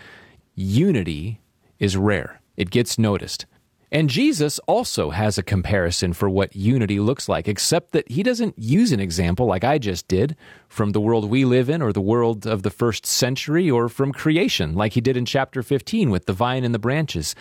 Unity 0.55 1.41
is 1.79 1.97
rare. 1.97 2.41
It 2.57 2.71
gets 2.71 2.99
noticed. 2.99 3.47
And 3.93 4.11
Jesus 4.11 4.59
also 4.61 5.11
has 5.11 5.39
a 5.39 5.43
comparison 5.43 6.13
for 6.13 6.29
what 6.29 6.57
unity 6.57 6.99
looks 6.99 7.29
like, 7.29 7.47
except 7.47 7.93
that 7.93 8.11
he 8.11 8.23
doesn't 8.23 8.59
use 8.59 8.93
an 8.93 9.01
example 9.01 9.47
like 9.47 9.65
I 9.65 9.79
just 9.79 10.09
did 10.09 10.37
from 10.69 10.93
the 10.93 11.01
world 11.01 11.31
we 11.31 11.45
live 11.45 11.69
in 11.69 11.83
or 11.83 11.93
the 11.93 12.01
world 12.01 12.47
of 12.47 12.63
the 12.63 12.71
first 12.71 13.07
century 13.07 13.71
or 13.71 13.89
from 13.89 14.13
creation 14.13 14.75
like 14.75 14.95
he 14.95 15.01
did 15.01 15.17
in 15.17 15.25
chapter 15.25 15.63
15 15.63 16.11
with 16.11 16.27
the 16.27 16.33
vine 16.33 16.65
and 16.65 16.75
the 16.75 16.79
branches. 16.79 17.35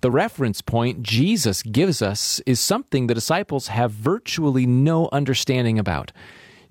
The 0.00 0.10
reference 0.10 0.62
point 0.62 1.02
Jesus 1.02 1.62
gives 1.62 2.00
us 2.00 2.40
is 2.46 2.58
something 2.58 3.06
the 3.06 3.14
disciples 3.14 3.68
have 3.68 3.92
virtually 3.92 4.64
no 4.66 5.10
understanding 5.12 5.78
about. 5.78 6.10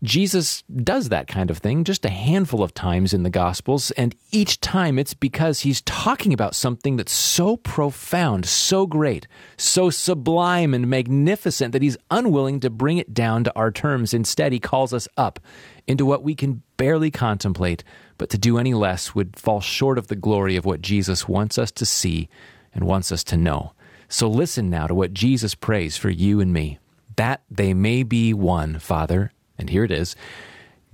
Jesus 0.02 0.64
does 0.64 1.10
that 1.10 1.28
kind 1.28 1.52
of 1.52 1.58
thing 1.58 1.84
just 1.84 2.06
a 2.06 2.10
handful 2.10 2.64
of 2.64 2.74
times 2.74 3.14
in 3.14 3.24
the 3.24 3.30
Gospels, 3.30 3.92
and 3.92 4.16
each 4.32 4.62
time 4.62 4.98
it's 4.98 5.14
because 5.14 5.62
he's 5.62 5.82
talking 5.82 6.32
about 6.32 6.56
something 6.56 6.96
that's 6.96 7.12
so 7.12 7.58
profound, 7.58 8.46
so 8.46 8.88
great, 8.88 9.28
so 9.58 9.90
sublime 9.90 10.74
and 10.74 10.90
magnificent 10.90 11.74
that 11.74 11.82
he's 11.82 11.98
unwilling 12.10 12.62
to 12.62 12.70
bring 12.70 12.98
it 12.98 13.14
down 13.14 13.44
to 13.44 13.56
our 13.58 13.72
terms. 13.72 14.14
Instead, 14.14 14.54
he 14.54 14.60
calls 14.60 14.94
us 14.94 15.08
up 15.18 15.40
into 15.86 16.06
what 16.06 16.24
we 16.24 16.34
can 16.34 16.62
barely 16.78 17.12
contemplate, 17.12 17.84
but 18.18 18.30
to 18.30 18.38
do 18.38 18.58
any 18.58 18.74
less 18.74 19.14
would 19.14 19.38
fall 19.38 19.60
short 19.60 19.98
of 19.98 20.08
the 20.08 20.16
glory 20.16 20.56
of 20.56 20.66
what 20.66 20.82
Jesus 20.82 21.28
wants 21.28 21.58
us 21.58 21.72
to 21.72 21.86
see 21.86 22.30
and 22.74 22.86
wants 22.86 23.12
us 23.12 23.24
to 23.26 23.36
know. 23.36 23.74
So 24.08 24.30
listen 24.30 24.70
now 24.70 24.88
to 24.88 24.96
what 24.96 25.14
Jesus 25.14 25.56
prays 25.56 25.98
for 25.98 26.10
you 26.10 26.40
and 26.40 26.54
me 26.54 26.80
that 27.18 27.42
they 27.52 27.74
may 27.74 28.02
be 28.02 28.34
one, 28.34 28.80
Father 28.80 29.34
and 29.60 29.70
here 29.70 29.84
it 29.84 29.92
is 29.92 30.16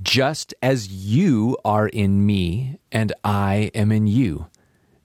just 0.01 0.53
as 0.61 0.89
you 0.89 1.57
are 1.63 1.87
in 1.87 2.25
me 2.25 2.79
and 2.91 3.13
I 3.23 3.71
am 3.73 3.91
in 3.91 4.07
you, 4.07 4.47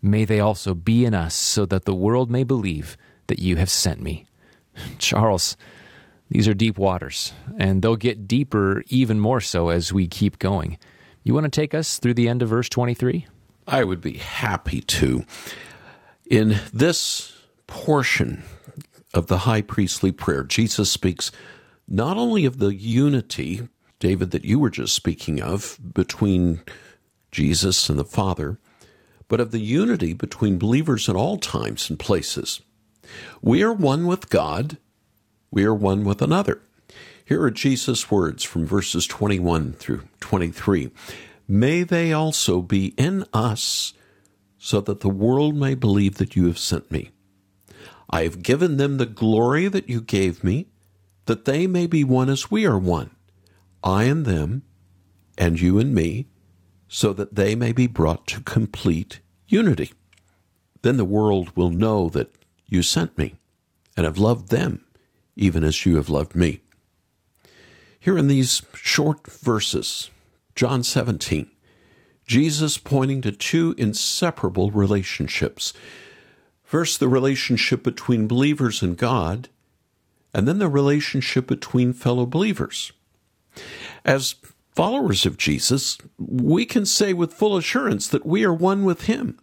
may 0.03 0.25
they 0.25 0.41
also 0.41 0.75
be 0.75 1.05
in 1.05 1.15
us, 1.15 1.35
so 1.35 1.67
that 1.67 1.85
the 1.85 1.95
world 1.95 2.31
may 2.31 2.45
believe 2.45 2.97
that 3.29 3.39
you 3.39 3.57
have 3.57 3.71
sent 3.71 4.01
me. 4.01 4.27
Charles, 4.99 5.57
these 6.29 6.49
are 6.49 6.55
deep 6.55 6.79
waters, 6.79 7.33
and 7.59 7.83
they'll 7.83 7.97
get 7.97 8.29
deeper 8.29 8.83
even 8.89 9.21
more 9.21 9.41
so 9.41 9.69
as 9.69 9.93
we 9.93 10.07
keep 10.07 10.39
going. 10.39 10.79
You 11.23 11.35
want 11.35 11.45
to 11.45 11.51
take 11.51 11.75
us 11.75 11.99
through 11.99 12.15
the 12.15 12.29
end 12.29 12.43
of 12.43 12.49
verse 12.49 12.69
23? 12.69 13.27
I 13.67 13.85
would 13.85 14.01
be 14.01 14.15
happy 14.15 14.81
to. 14.81 15.25
In 16.29 16.59
this 16.73 17.37
portion 17.67 18.43
of 19.13 19.27
the 19.27 19.39
high 19.39 19.63
priestly 19.63 20.13
prayer, 20.13 20.43
Jesus 20.45 20.91
speaks 20.91 21.31
not 21.91 22.17
only 22.17 22.45
of 22.45 22.59
the 22.59 22.73
unity, 22.73 23.69
David, 23.99 24.31
that 24.31 24.45
you 24.45 24.61
were 24.61 24.71
just 24.71 24.95
speaking 24.95 25.43
of 25.43 25.79
between 25.93 26.63
Jesus 27.33 27.89
and 27.89 27.99
the 27.99 28.05
Father, 28.05 28.59
but 29.27 29.41
of 29.41 29.51
the 29.51 29.61
unity 29.61 30.15
between 30.15 30.59
believers 30.59 31.09
in 31.09 31.17
all 31.17 31.37
times 31.37 31.91
and 31.91 31.99
places. 31.99 32.61
We 33.43 33.63
are 33.63 33.73
one 33.73 34.07
with 34.07 34.31
God, 34.31 34.79
we 35.51 35.65
are 35.65 35.75
one 35.75 36.05
with 36.05 36.23
another. 36.23 36.63
Here 37.25 37.43
are 37.43 37.51
Jesus' 37.51 38.11
words 38.11 38.45
from 38.45 38.67
verses 38.67 39.07
21 39.07 39.73
through 39.75 40.03
23. 40.21 40.91
May 41.49 41.83
they 41.83 42.13
also 42.13 42.61
be 42.63 42.95
in 42.97 43.25
us, 43.35 43.95
so 44.59 44.81
that 44.81 45.01
the 45.01 45.09
world 45.09 45.57
may 45.57 45.75
believe 45.75 46.17
that 46.17 46.37
you 46.37 46.47
have 46.47 46.59
sent 46.59 46.91
me. 46.91 47.11
I 48.09 48.23
have 48.23 48.43
given 48.43 48.77
them 48.77 48.99
the 48.99 49.07
glory 49.07 49.69
that 49.69 49.89
you 49.89 50.01
gave 50.01 50.45
me 50.45 50.67
that 51.31 51.45
they 51.45 51.69
may 51.69 51.87
be 51.87 52.03
one 52.03 52.29
as 52.29 52.51
we 52.51 52.67
are 52.67 52.77
one, 52.77 53.15
I 53.85 54.03
and 54.03 54.27
them, 54.27 54.65
and 55.39 55.61
you 55.61 55.79
and 55.79 55.95
me, 55.95 56.27
so 56.89 57.13
that 57.13 57.37
they 57.37 57.55
may 57.55 57.71
be 57.71 57.87
brought 57.87 58.27
to 58.27 58.41
complete 58.41 59.21
unity. 59.47 59.93
Then 60.83 60.97
the 60.97 61.05
world 61.05 61.57
will 61.57 61.71
know 61.71 62.09
that 62.09 62.33
you 62.67 62.83
sent 62.83 63.17
me 63.17 63.37
and 63.97 64.05
have 64.07 64.19
loved 64.19 64.49
them, 64.49 64.85
even 65.37 65.63
as 65.63 65.87
you 65.87 65.95
have 65.95 66.09
loved 66.09 66.35
me. 66.35 66.63
Here 68.01 68.19
in 68.19 68.27
these 68.27 68.63
short 68.75 69.25
verses, 69.31 70.11
John 70.57 70.83
17, 70.83 71.49
Jesus 72.27 72.77
pointing 72.77 73.21
to 73.21 73.31
two 73.31 73.77
inseparable 73.79 74.73
relationships. 74.73 75.73
First, 76.65 76.99
the 76.99 77.07
relationship 77.07 77.85
between 77.85 78.27
believers 78.27 78.83
and 78.83 78.97
God, 78.97 79.49
and 80.33 80.47
then 80.47 80.59
the 80.59 80.69
relationship 80.69 81.47
between 81.47 81.93
fellow 81.93 82.27
believers. 82.27 82.93
As 84.05 84.37
followers 84.75 85.27
of 85.27 85.37
Jesus, 85.37 85.99
we 86.19 86.65
can 86.65 86.87
say 86.87 87.13
with 87.13 87.35
full 87.35 87.57
assurance 87.57 88.09
that 88.09 88.27
we 88.27 88.45
are 88.45 88.55
one 88.55 88.85
with 88.85 89.03
Him. 89.03 89.39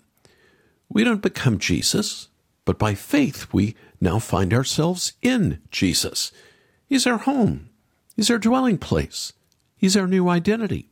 We 0.89 1.03
don't 1.03 1.21
become 1.21 1.59
Jesus, 1.59 2.29
but 2.65 2.79
by 2.79 2.95
faith 2.95 3.47
we 3.51 3.75
now 3.99 4.19
find 4.19 4.53
ourselves 4.53 5.13
in 5.21 5.61
Jesus. 5.71 6.31
He's 6.87 7.05
our 7.05 7.17
home, 7.17 7.69
He's 8.15 8.31
our 8.31 8.39
dwelling 8.39 8.77
place, 8.77 9.33
He's 9.75 9.97
our 9.97 10.07
new 10.07 10.29
identity. 10.29 10.89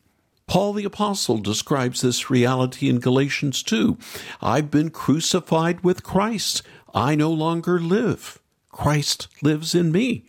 Paul 0.47 0.73
the 0.73 0.85
Apostle 0.85 1.39
describes 1.39 2.01
this 2.01 2.29
reality 2.29 2.87
in 2.87 2.99
Galatians 2.99 3.63
2. 3.63 3.97
I've 4.41 4.69
been 4.69 4.91
crucified 4.91 5.83
with 5.83 6.03
Christ. 6.03 6.61
I 6.93 7.15
no 7.15 7.31
longer 7.31 7.79
live. 7.79 8.39
Christ 8.75 9.29
lives 9.41 9.73
in 9.73 9.89
me. 9.89 10.25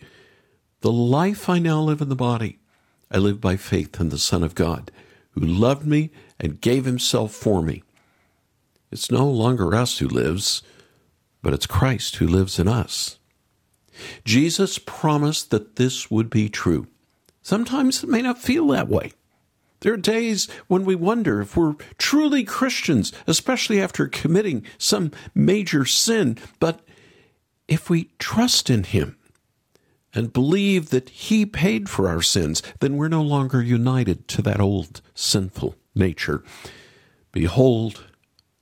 The 0.79 0.91
life 0.91 1.49
I 1.49 1.59
now 1.59 1.81
live 1.81 1.99
in 1.99 2.07
the 2.07 2.15
body, 2.15 2.59
I 3.11 3.17
live 3.17 3.41
by 3.41 3.57
faith 3.57 3.99
in 3.99 4.07
the 4.07 4.17
Son 4.17 4.41
of 4.41 4.55
God, 4.55 4.89
who 5.31 5.41
loved 5.41 5.85
me 5.85 6.11
and 6.39 6.61
gave 6.61 6.85
himself 6.85 7.33
for 7.33 7.61
me. 7.61 7.83
It's 8.89 9.11
no 9.11 9.27
longer 9.27 9.75
us 9.75 9.97
who 9.97 10.07
lives, 10.07 10.61
but 11.41 11.53
it's 11.53 11.65
Christ 11.65 12.15
who 12.15 12.25
lives 12.25 12.57
in 12.57 12.69
us. 12.69 13.19
Jesus 14.23 14.79
promised 14.79 15.51
that 15.51 15.75
this 15.75 16.09
would 16.09 16.29
be 16.29 16.47
true. 16.47 16.87
Sometimes 17.41 18.01
it 18.01 18.09
may 18.09 18.21
not 18.21 18.41
feel 18.41 18.67
that 18.67 18.87
way. 18.87 19.11
There 19.81 19.91
are 19.93 19.97
days 19.97 20.47
when 20.67 20.85
we 20.85 20.95
wonder 20.95 21.41
if 21.41 21.57
we're 21.57 21.75
truly 21.97 22.45
Christians, 22.45 23.11
especially 23.27 23.81
after 23.81 24.07
committing 24.07 24.63
some 24.77 25.11
major 25.35 25.83
sin. 25.83 26.37
But 26.61 26.86
if 27.67 27.89
we 27.89 28.11
trust 28.19 28.69
in 28.69 28.83
Him 28.83 29.17
and 30.13 30.33
believe 30.33 30.89
that 30.89 31.09
He 31.09 31.45
paid 31.45 31.89
for 31.89 32.07
our 32.07 32.21
sins, 32.21 32.61
then 32.79 32.97
we're 32.97 33.07
no 33.07 33.21
longer 33.21 33.61
united 33.61 34.27
to 34.29 34.41
that 34.43 34.59
old 34.59 35.01
sinful 35.13 35.75
nature. 35.93 36.43
Behold, 37.31 38.05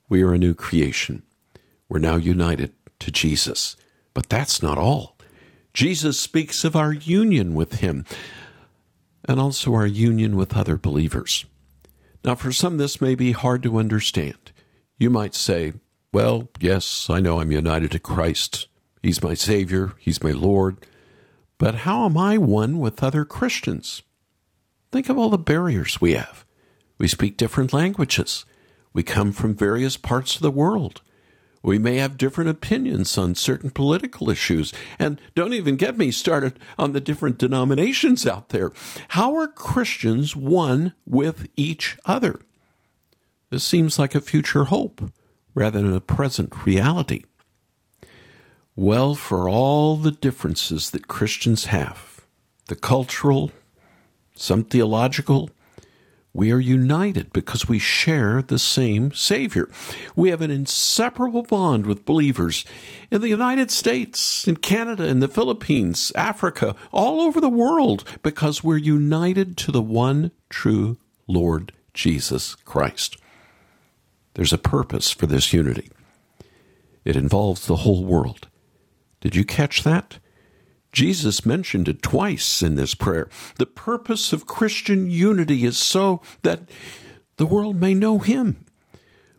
we 0.09 0.21
are 0.21 0.33
a 0.33 0.39
new 0.39 0.53
creation. 0.53 1.23
We're 1.87 1.99
now 1.99 2.15
united 2.15 2.73
to 2.99 3.11
Jesus. 3.11 3.75
But 4.13 4.29
that's 4.29 4.61
not 4.61 4.77
all. 4.77 5.17
Jesus 5.73 6.19
speaks 6.19 6.63
of 6.63 6.75
our 6.75 6.93
union 6.93 7.53
with 7.53 7.79
Him 7.79 8.05
and 9.27 9.39
also 9.39 9.73
our 9.73 9.85
union 9.85 10.35
with 10.35 10.55
other 10.55 10.77
believers. 10.77 11.45
Now, 12.23 12.35
for 12.35 12.51
some, 12.51 12.77
this 12.77 13.01
may 13.01 13.13
be 13.13 13.33
hard 13.33 13.61
to 13.63 13.77
understand. 13.77 14.51
You 14.97 15.09
might 15.09 15.35
say, 15.35 15.73
Well, 16.13 16.49
yes, 16.59 17.09
I 17.09 17.19
know 17.19 17.39
I'm 17.39 17.51
united 17.51 17.91
to 17.91 17.99
Christ. 17.99 18.67
He's 19.05 19.21
my 19.21 19.35
Savior, 19.35 19.93
He's 19.99 20.23
my 20.23 20.31
Lord. 20.31 20.77
But 21.59 21.75
how 21.75 22.05
am 22.05 22.17
I 22.17 22.39
one 22.39 22.79
with 22.79 23.03
other 23.03 23.23
Christians? 23.23 24.01
Think 24.91 25.09
of 25.09 25.17
all 25.19 25.29
the 25.29 25.37
barriers 25.37 26.01
we 26.01 26.13
have. 26.13 26.43
We 26.97 27.07
speak 27.07 27.37
different 27.37 27.71
languages. 27.71 28.45
We 28.93 29.03
come 29.03 29.31
from 29.31 29.53
various 29.53 29.95
parts 29.95 30.35
of 30.35 30.41
the 30.41 30.49
world. 30.49 31.03
We 31.61 31.77
may 31.77 31.97
have 31.97 32.17
different 32.17 32.49
opinions 32.49 33.15
on 33.15 33.35
certain 33.35 33.69
political 33.69 34.31
issues. 34.31 34.73
And 34.97 35.21
don't 35.35 35.53
even 35.53 35.75
get 35.75 35.99
me 35.99 36.09
started 36.09 36.59
on 36.79 36.93
the 36.93 36.99
different 36.99 37.37
denominations 37.37 38.25
out 38.25 38.49
there. 38.49 38.71
How 39.09 39.35
are 39.35 39.47
Christians 39.47 40.35
one 40.35 40.93
with 41.05 41.47
each 41.55 41.95
other? 42.05 42.39
This 43.51 43.63
seems 43.63 43.99
like 43.99 44.15
a 44.15 44.19
future 44.19 44.63
hope 44.63 45.11
rather 45.53 45.79
than 45.79 45.93
a 45.93 46.01
present 46.01 46.65
reality. 46.65 47.23
Well, 48.77 49.15
for 49.15 49.47
all 49.47 49.95
the 49.95 50.11
differences 50.11 50.89
that 50.89 51.07
Christians 51.07 51.65
have, 51.65 52.25
the 52.67 52.75
cultural, 52.75 53.51
some 54.35 54.65
theological, 54.65 55.49
we 56.33 56.51
are 56.51 56.59
united 56.59 57.31
because 57.31 57.69
we 57.69 57.79
share 57.79 58.41
the 58.41 58.59
same 58.59 59.13
Savior. 59.13 59.69
We 60.13 60.29
have 60.29 60.41
an 60.41 60.51
inseparable 60.51 61.43
bond 61.43 61.85
with 61.85 62.03
believers 62.03 62.65
in 63.09 63.21
the 63.21 63.29
United 63.29 63.71
States, 63.71 64.45
in 64.45 64.57
Canada, 64.57 65.07
in 65.07 65.21
the 65.21 65.29
Philippines, 65.29 66.11
Africa, 66.13 66.75
all 66.91 67.21
over 67.21 67.39
the 67.39 67.47
world 67.47 68.03
because 68.23 68.61
we're 68.61 68.75
united 68.75 69.55
to 69.55 69.71
the 69.71 69.81
one 69.81 70.31
true 70.49 70.97
Lord 71.27 71.71
Jesus 71.93 72.55
Christ. 72.55 73.15
There's 74.33 74.51
a 74.51 74.57
purpose 74.57 75.11
for 75.11 75.27
this 75.27 75.53
unity. 75.53 75.89
It 77.05 77.15
involves 77.15 77.67
the 77.67 77.77
whole 77.77 78.03
world. 78.03 78.49
Did 79.25 79.35
you 79.35 79.43
catch 79.43 79.81
that? 79.81 80.19
Jesus 80.91 81.47
mentioned 81.47 81.87
it 81.87 82.03
twice 82.03 82.61
in 82.61 82.75
this 82.75 82.93
prayer. 82.93 83.27
The 83.57 83.65
purpose 83.65 84.31
of 84.31 84.45
Christian 84.45 85.09
unity 85.09 85.65
is 85.65 85.79
so 85.79 86.21
that 86.43 86.69
the 87.37 87.47
world 87.47 87.81
may 87.81 87.95
know 87.95 88.19
Him. 88.19 88.63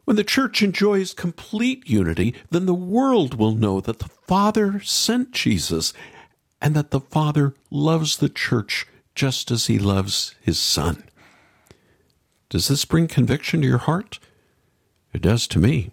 When 0.04 0.16
the 0.16 0.24
church 0.24 0.60
enjoys 0.60 1.14
complete 1.14 1.88
unity, 1.88 2.34
then 2.50 2.66
the 2.66 2.74
world 2.74 3.34
will 3.34 3.54
know 3.54 3.80
that 3.80 4.00
the 4.00 4.08
Father 4.26 4.80
sent 4.80 5.30
Jesus 5.30 5.92
and 6.60 6.74
that 6.74 6.90
the 6.90 6.98
Father 6.98 7.54
loves 7.70 8.16
the 8.16 8.28
church 8.28 8.88
just 9.14 9.52
as 9.52 9.66
He 9.66 9.78
loves 9.78 10.34
His 10.40 10.58
Son. 10.58 11.04
Does 12.48 12.66
this 12.66 12.84
bring 12.84 13.06
conviction 13.06 13.60
to 13.60 13.68
your 13.68 13.78
heart? 13.78 14.18
It 15.12 15.22
does 15.22 15.46
to 15.46 15.60
me 15.60 15.92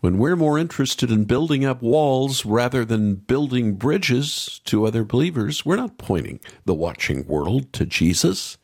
when 0.00 0.18
we're 0.18 0.36
more 0.36 0.58
interested 0.58 1.10
in 1.10 1.24
building 1.24 1.64
up 1.64 1.82
walls 1.82 2.44
rather 2.44 2.84
than 2.84 3.16
building 3.16 3.74
bridges 3.74 4.60
to 4.64 4.86
other 4.86 5.04
believers, 5.04 5.64
we're 5.64 5.76
not 5.76 5.98
pointing 5.98 6.40
the 6.64 6.74
watching 6.74 7.26
world 7.26 7.72
to 7.74 7.84
Jesus. 7.84 8.56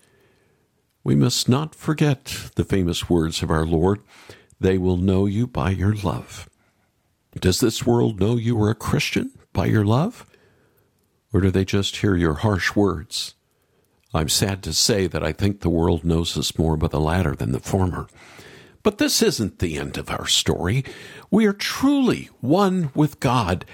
We 1.05 1.15
must 1.15 1.49
not 1.49 1.75
forget 1.75 2.51
the 2.57 2.65
famous 2.65 3.09
words 3.09 3.43
of 3.43 3.51
our 3.51 3.67
Lord 3.67 4.01
they 4.59 4.79
will 4.79 4.97
know 4.97 5.27
you 5.27 5.47
by 5.47 5.71
your 5.71 5.95
love. 5.95 6.49
Does 7.39 7.61
this 7.61 7.85
world 7.85 8.19
know 8.19 8.37
you 8.37 8.61
are 8.63 8.71
a 8.71 8.75
Christian 8.75 9.31
by 9.53 9.67
your 9.67 9.85
love? 9.85 10.27
Or 11.33 11.41
do 11.41 11.51
they 11.51 11.67
just 11.67 11.97
hear 11.97 12.17
your 12.17 12.35
harsh 12.35 12.75
words? 12.75 13.35
I'm 14.15 14.31
sad 14.31 14.63
to 14.63 14.73
say 14.73 15.07
that 15.07 15.23
I 15.23 15.33
think 15.33 15.61
the 15.61 15.69
world 15.69 16.05
knows 16.05 16.39
us 16.39 16.59
more 16.59 16.79
by 16.79 16.89
the 16.89 17.01
latter 17.01 17.35
than 17.35 17.53
the 17.53 17.61
former. 17.61 18.09
But 18.87 18.99
this 18.99 19.21
isn't 19.21 19.59
the 19.59 19.79
end 19.79 19.99
of 19.99 20.11
our 20.11 20.29
story. 20.29 20.85
We 21.29 21.45
are 21.47 21.53
truly 21.53 22.31
one 22.41 22.93
with 22.95 23.19
God 23.19 23.65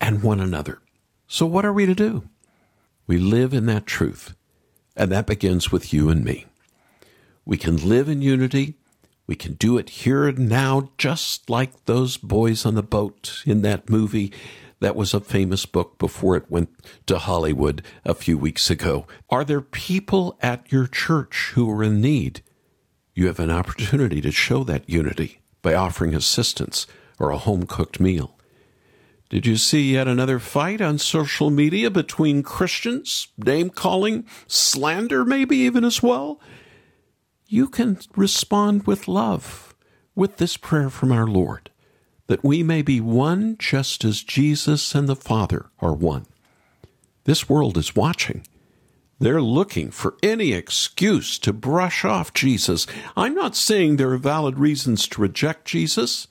and 0.00 0.20
one 0.20 0.40
another. 0.40 0.80
So, 1.28 1.46
what 1.46 1.64
are 1.64 1.72
we 1.72 1.86
to 1.86 1.94
do? 1.94 2.28
We 3.06 3.18
live 3.18 3.54
in 3.54 3.66
that 3.66 3.86
truth, 3.86 4.34
and 4.96 5.12
that 5.12 5.28
begins 5.28 5.70
with 5.70 5.92
you 5.94 6.08
and 6.08 6.24
me. 6.24 6.46
We 7.44 7.56
can 7.56 7.88
live 7.88 8.08
in 8.08 8.20
unity. 8.20 8.74
We 9.28 9.36
can 9.36 9.52
do 9.52 9.78
it 9.78 9.90
here 9.90 10.26
and 10.26 10.48
now, 10.48 10.90
just 10.98 11.48
like 11.48 11.84
those 11.84 12.16
boys 12.16 12.66
on 12.66 12.74
the 12.74 12.82
boat 12.82 13.44
in 13.46 13.62
that 13.62 13.88
movie 13.88 14.32
that 14.80 14.96
was 14.96 15.14
a 15.14 15.20
famous 15.20 15.66
book 15.66 15.98
before 15.98 16.34
it 16.34 16.50
went 16.50 16.70
to 17.06 17.18
Hollywood 17.18 17.80
a 18.04 18.12
few 18.12 18.36
weeks 18.36 18.70
ago. 18.70 19.06
Are 19.30 19.44
there 19.44 19.60
people 19.60 20.36
at 20.42 20.72
your 20.72 20.88
church 20.88 21.52
who 21.54 21.70
are 21.70 21.84
in 21.84 22.00
need? 22.00 22.42
You 23.18 23.26
have 23.26 23.40
an 23.40 23.50
opportunity 23.50 24.20
to 24.20 24.30
show 24.30 24.62
that 24.62 24.88
unity 24.88 25.40
by 25.60 25.74
offering 25.74 26.14
assistance 26.14 26.86
or 27.18 27.30
a 27.30 27.36
home 27.36 27.66
cooked 27.66 27.98
meal. 27.98 28.38
Did 29.28 29.44
you 29.44 29.56
see 29.56 29.94
yet 29.94 30.06
another 30.06 30.38
fight 30.38 30.80
on 30.80 30.98
social 30.98 31.50
media 31.50 31.90
between 31.90 32.44
Christians, 32.44 33.26
name 33.36 33.70
calling, 33.70 34.24
slander, 34.46 35.24
maybe 35.24 35.56
even 35.56 35.84
as 35.84 36.00
well? 36.00 36.40
You 37.48 37.66
can 37.66 37.98
respond 38.14 38.86
with 38.86 39.08
love 39.08 39.74
with 40.14 40.36
this 40.36 40.56
prayer 40.56 40.88
from 40.88 41.10
our 41.10 41.26
Lord 41.26 41.70
that 42.28 42.44
we 42.44 42.62
may 42.62 42.82
be 42.82 43.00
one 43.00 43.56
just 43.58 44.04
as 44.04 44.22
Jesus 44.22 44.94
and 44.94 45.08
the 45.08 45.16
Father 45.16 45.66
are 45.80 45.92
one. 45.92 46.26
This 47.24 47.48
world 47.48 47.76
is 47.76 47.96
watching. 47.96 48.46
They're 49.20 49.42
looking 49.42 49.90
for 49.90 50.16
any 50.22 50.52
excuse 50.52 51.40
to 51.40 51.52
brush 51.52 52.04
off 52.04 52.32
Jesus. 52.32 52.86
I'm 53.16 53.34
not 53.34 53.56
saying 53.56 53.96
there 53.96 54.12
are 54.12 54.18
valid 54.18 54.58
reasons 54.58 55.08
to 55.08 55.20
reject 55.20 55.64
Jesus, 55.64 56.28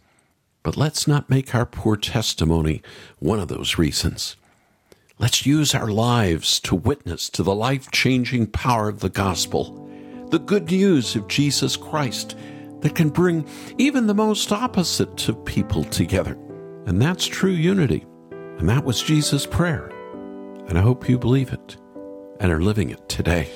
but 0.64 0.78
let's 0.78 1.06
not 1.06 1.30
make 1.30 1.54
our 1.54 1.66
poor 1.66 1.98
testimony 1.98 2.82
one 3.20 3.40
of 3.40 3.50
those 3.50 3.78
reasons. 3.78 4.38
Let's 5.20 5.46
use 5.46 5.76
our 5.76 5.90
lives 5.90 6.62
to 6.62 6.76
witness 6.76 7.30
to 7.32 7.44
the 7.44 7.56
life 7.56 7.92
changing 7.92 8.48
power 8.48 8.88
of 8.88 9.02
the 9.02 9.10
gospel, 9.10 9.90
the 10.30 10.40
good 10.40 10.72
news 10.72 11.16
of 11.16 11.28
Jesus 11.28 11.76
Christ 11.76 12.38
that 12.82 12.96
can 12.96 13.10
bring 13.10 13.46
even 13.78 14.08
the 14.08 14.14
most 14.14 14.52
opposite 14.54 15.28
of 15.28 15.44
people 15.44 15.84
together. 15.84 16.38
And 16.86 17.02
that's 17.02 17.26
true 17.26 17.52
unity. 17.52 18.06
And 18.32 18.70
that 18.70 18.86
was 18.86 19.02
Jesus' 19.02 19.46
prayer. 19.46 19.92
And 20.68 20.78
I 20.78 20.82
hope 20.82 21.10
you 21.10 21.18
believe 21.18 21.52
it 21.52 21.78
and 22.40 22.52
are 22.52 22.62
living 22.62 22.90
it 22.90 23.08
today. 23.10 23.50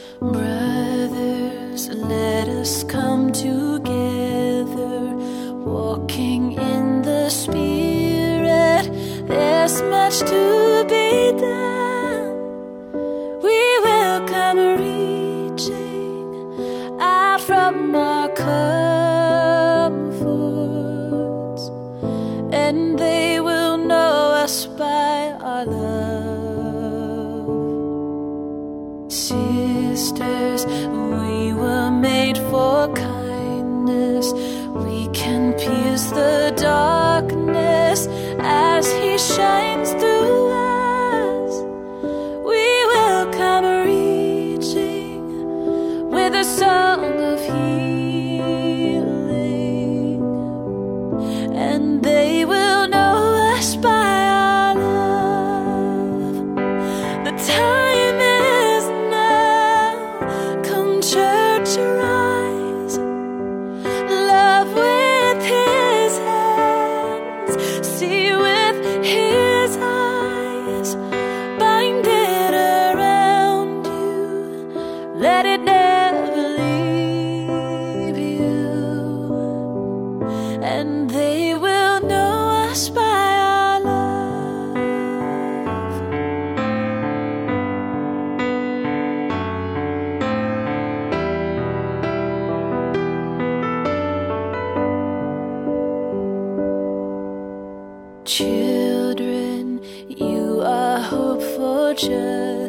And 51.81 52.03
they 52.03 52.45
will 52.45 52.60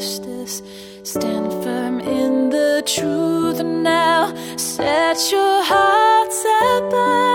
justice. 0.03 0.63
Stand 1.05 1.53
firm 1.63 2.01
in 2.01 2.51
the 2.51 2.83
truth 2.85 3.63
now. 3.63 4.35
Set 4.57 5.31
your 5.31 5.63
hearts 5.63 6.45
above. 6.45 7.32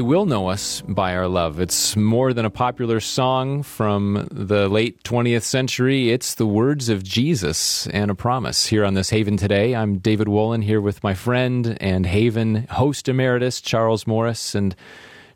They 0.00 0.06
will 0.06 0.24
know 0.24 0.48
us 0.48 0.80
by 0.88 1.14
our 1.14 1.28
love. 1.28 1.60
It's 1.60 1.94
more 1.94 2.32
than 2.32 2.46
a 2.46 2.50
popular 2.50 3.00
song 3.00 3.62
from 3.62 4.26
the 4.30 4.66
late 4.66 5.02
20th 5.02 5.42
century. 5.42 6.10
It's 6.10 6.36
the 6.36 6.46
words 6.46 6.88
of 6.88 7.04
Jesus 7.04 7.86
and 7.88 8.10
a 8.10 8.14
promise. 8.14 8.64
Here 8.64 8.82
on 8.86 8.94
this 8.94 9.10
Haven 9.10 9.36
today, 9.36 9.76
I'm 9.76 9.98
David 9.98 10.26
Wolin 10.26 10.64
here 10.64 10.80
with 10.80 11.04
my 11.04 11.12
friend 11.12 11.76
and 11.82 12.06
Haven 12.06 12.66
host 12.70 13.10
emeritus, 13.10 13.60
Charles 13.60 14.06
Morris. 14.06 14.54
And 14.54 14.74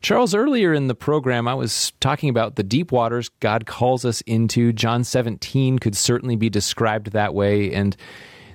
Charles, 0.01 0.35
earlier 0.35 0.73
in 0.73 0.87
the 0.87 0.95
program, 0.95 1.47
I 1.47 1.53
was 1.53 1.93
talking 2.01 2.31
about 2.31 2.57
the 2.57 2.63
deep 2.63 2.91
waters 2.91 3.29
God 3.41 3.67
calls 3.67 4.07
us 4.07 4.23
into. 4.23 4.73
John 4.73 5.05
17 5.05 5.79
could 5.79 5.95
certainly 5.95 6.37
be 6.37 6.49
described 6.49 7.13
that 7.13 7.35
way. 7.35 7.71
And 7.75 7.99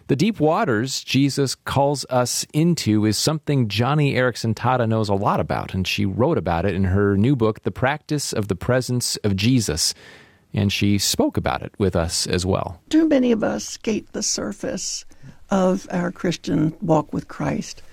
the 0.10 0.16
deep 0.16 0.40
waters 0.40 1.04
Jesus 1.04 1.54
calls 1.54 2.04
us 2.10 2.44
into 2.52 3.06
is 3.06 3.16
something 3.16 3.68
Joni 3.68 4.16
Eareckson 4.16 4.56
Tada 4.56 4.90
knows 4.90 5.08
a 5.08 5.14
lot 5.14 5.40
about, 5.40 5.76
and 5.76 5.88
she 5.88 6.04
wrote 6.04 6.38
about 6.38 6.66
it 6.66 6.74
in 6.74 6.86
her 6.86 7.16
new 7.16 7.36
book, 7.36 7.62
The 7.62 7.72
Practice 7.72 8.34
of 8.34 8.48
the 8.48 8.56
Presence 8.56 9.18
of 9.18 9.36
Jesus. 9.36 9.94
And 10.52 10.74
she 10.74 10.98
spoke 10.98 11.38
about 11.38 11.62
it 11.62 11.74
with 11.78 11.96
us 11.96 12.26
as 12.26 12.44
well. 12.44 12.82
Too 12.90 13.08
many 13.08 13.32
of 13.32 13.44
us 13.44 13.64
skate 13.64 14.12
the 14.12 14.24
surface 14.24 15.06
of 15.52 15.86
our 15.92 16.12
Christian 16.12 16.76
walk 16.82 17.14
with 17.14 17.28
Christ. 17.28 17.84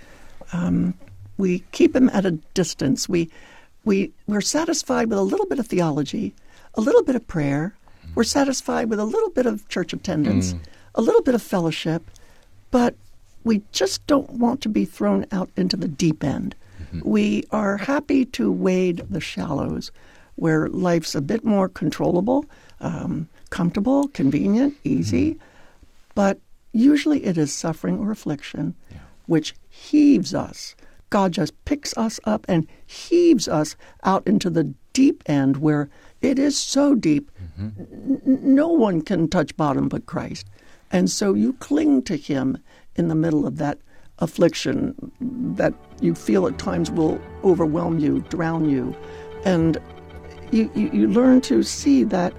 Um, 0.55 0.95
we 1.37 1.65
keep 1.73 1.95
him 1.95 2.09
at 2.15 2.25
a 2.25 2.31
distance. 2.55 3.11
We, 3.11 3.31
we, 3.85 4.11
we're 4.27 4.41
satisfied 4.41 5.11
with 5.11 5.19
a 5.19 5.23
little 5.23 5.45
bit 5.45 5.59
of 5.59 5.67
theology, 5.67 6.35
a 6.77 6.81
little 6.81 7.03
bit 7.03 7.15
of 7.15 7.27
prayer. 7.27 7.77
We're 8.15 8.25
satisfied 8.25 8.89
with 8.89 9.01
a 9.01 9.05
little 9.05 9.29
bit 9.29 9.45
of 9.45 9.69
church 9.69 9.93
attendance, 9.93 10.55
a 10.97 11.03
little 11.03 11.23
bit 11.23 11.35
of 11.35 11.43
fellowship, 11.43 12.11
but 12.71 12.95
we 13.45 13.63
just 13.73 14.07
don't 14.07 14.31
want 14.31 14.61
to 14.63 14.69
be 14.69 14.85
thrown 14.85 15.27
out 15.31 15.51
into 15.57 15.77
the 15.77 15.89
deep 15.89 16.25
end. 16.25 16.55
Mm-hmm. 16.83 17.09
We 17.09 17.45
are 17.51 17.77
happy 17.77 18.25
to 18.27 18.51
wade 18.51 19.05
the 19.09 19.21
shallows 19.21 19.93
where 20.35 20.69
life's 20.69 21.15
a 21.15 21.21
bit 21.21 21.45
more 21.45 21.69
controllable, 21.69 22.45
um, 22.81 23.29
comfortable, 23.51 24.09
convenient, 24.09 24.75
easy. 24.85 25.33
Mm-hmm. 25.33 25.45
But 26.15 26.41
usually 26.73 27.25
it 27.25 27.39
is 27.39 27.53
suffering 27.53 27.99
or 27.99 28.11
affliction 28.11 28.75
which 29.27 29.55
heaves 29.69 30.35
us. 30.35 30.75
God 31.11 31.33
just 31.33 31.53
picks 31.65 31.97
us 31.97 32.19
up 32.25 32.47
and 32.49 32.67
heaves 32.87 33.49
us 33.49 33.77
out 34.05 34.27
into 34.27 34.51
the 34.51 34.73
deep 34.93 35.23
end 35.27 35.59
where 35.59 35.89
it 36.23 36.39
is 36.39 36.59
so 36.59 36.95
deep, 36.95 37.31
mm-hmm. 37.59 37.81
n- 37.81 38.23
n- 38.27 38.55
no 38.55 38.69
one 38.69 39.03
can 39.03 39.29
touch 39.29 39.57
bottom 39.57 39.89
but 39.89 40.07
Christ. 40.07 40.47
And 40.91 41.11
so 41.11 41.35
you 41.35 41.53
cling 41.55 42.03
to 42.03 42.17
Him 42.17 42.59
in 42.95 43.09
the 43.09 43.15
middle 43.15 43.47
of 43.47 43.59
that 43.59 43.79
affliction 44.19 44.95
that 45.57 45.75
you 46.01 46.15
feel 46.15 46.47
at 46.47 46.59
times 46.59 46.91
will 46.91 47.21
overwhelm 47.45 47.99
you, 47.99 48.21
drown 48.29 48.69
you. 48.69 48.97
And 49.45 49.79
you, 50.53 50.71
you, 50.75 50.91
you 50.93 51.09
learn 51.09 51.41
to 51.43 51.63
see 51.63 52.03
that 52.05 52.33